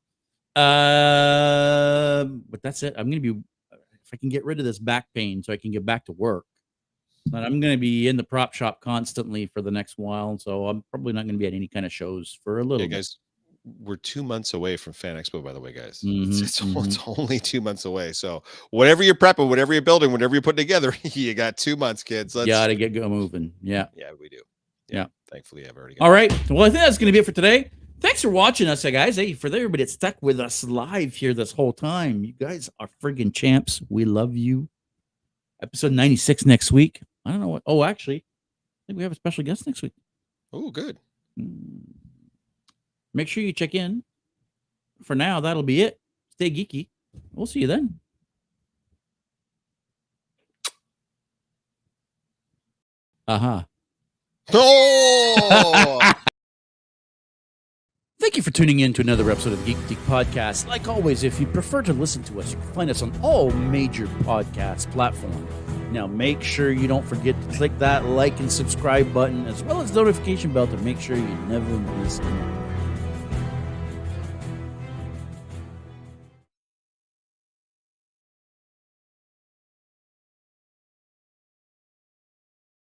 [0.56, 2.94] Um, but that's it.
[2.98, 5.70] I'm gonna be if I can get rid of this back pain so I can
[5.70, 6.44] get back to work.
[7.30, 10.84] But I'm gonna be in the prop shop constantly for the next while, so I'm
[10.90, 12.96] probably not gonna be at any kind of shows for a little Yeah, bit.
[12.96, 13.16] guys,
[13.78, 16.00] we're two months away from Fan Expo, by the way, guys.
[16.04, 18.12] Mhm, It's, it's, o- it's only two months away.
[18.12, 22.02] So whatever you're prepping, whatever you're building, whatever you're putting together, you got two months,
[22.02, 22.34] kids.
[22.34, 23.52] Let's Gotta get go moving.
[23.62, 23.86] Yeah.
[23.94, 24.40] Yeah, we do.
[24.90, 25.06] Yeah.
[25.30, 26.32] Thankfully, I've already got All right.
[26.50, 27.70] Well, I think that's going to be it for today.
[28.00, 29.16] Thanks for watching us, guys.
[29.16, 32.88] Hey, for everybody that stuck with us live here this whole time, you guys are
[33.02, 33.82] friggin' champs.
[33.88, 34.68] We love you.
[35.62, 37.02] Episode 96 next week.
[37.24, 37.62] I don't know what.
[37.66, 39.92] Oh, actually, I think we have a special guest next week.
[40.52, 40.98] Oh, good.
[41.36, 41.80] Hmm.
[43.12, 44.02] Make sure you check in.
[45.02, 46.00] For now, that'll be it.
[46.30, 46.88] Stay geeky.
[47.32, 48.00] We'll see you then.
[53.28, 53.62] Uh huh.
[54.52, 56.00] Oh,
[58.20, 60.66] Thank you for tuning in to another episode of the Geek Geek Podcast.
[60.66, 63.50] Like always, if you prefer to listen to us, you can find us on all
[63.50, 65.50] major podcast platforms.
[65.90, 69.80] Now, make sure you don't forget to click that like and subscribe button, as well
[69.80, 72.69] as the notification bell to make sure you never miss an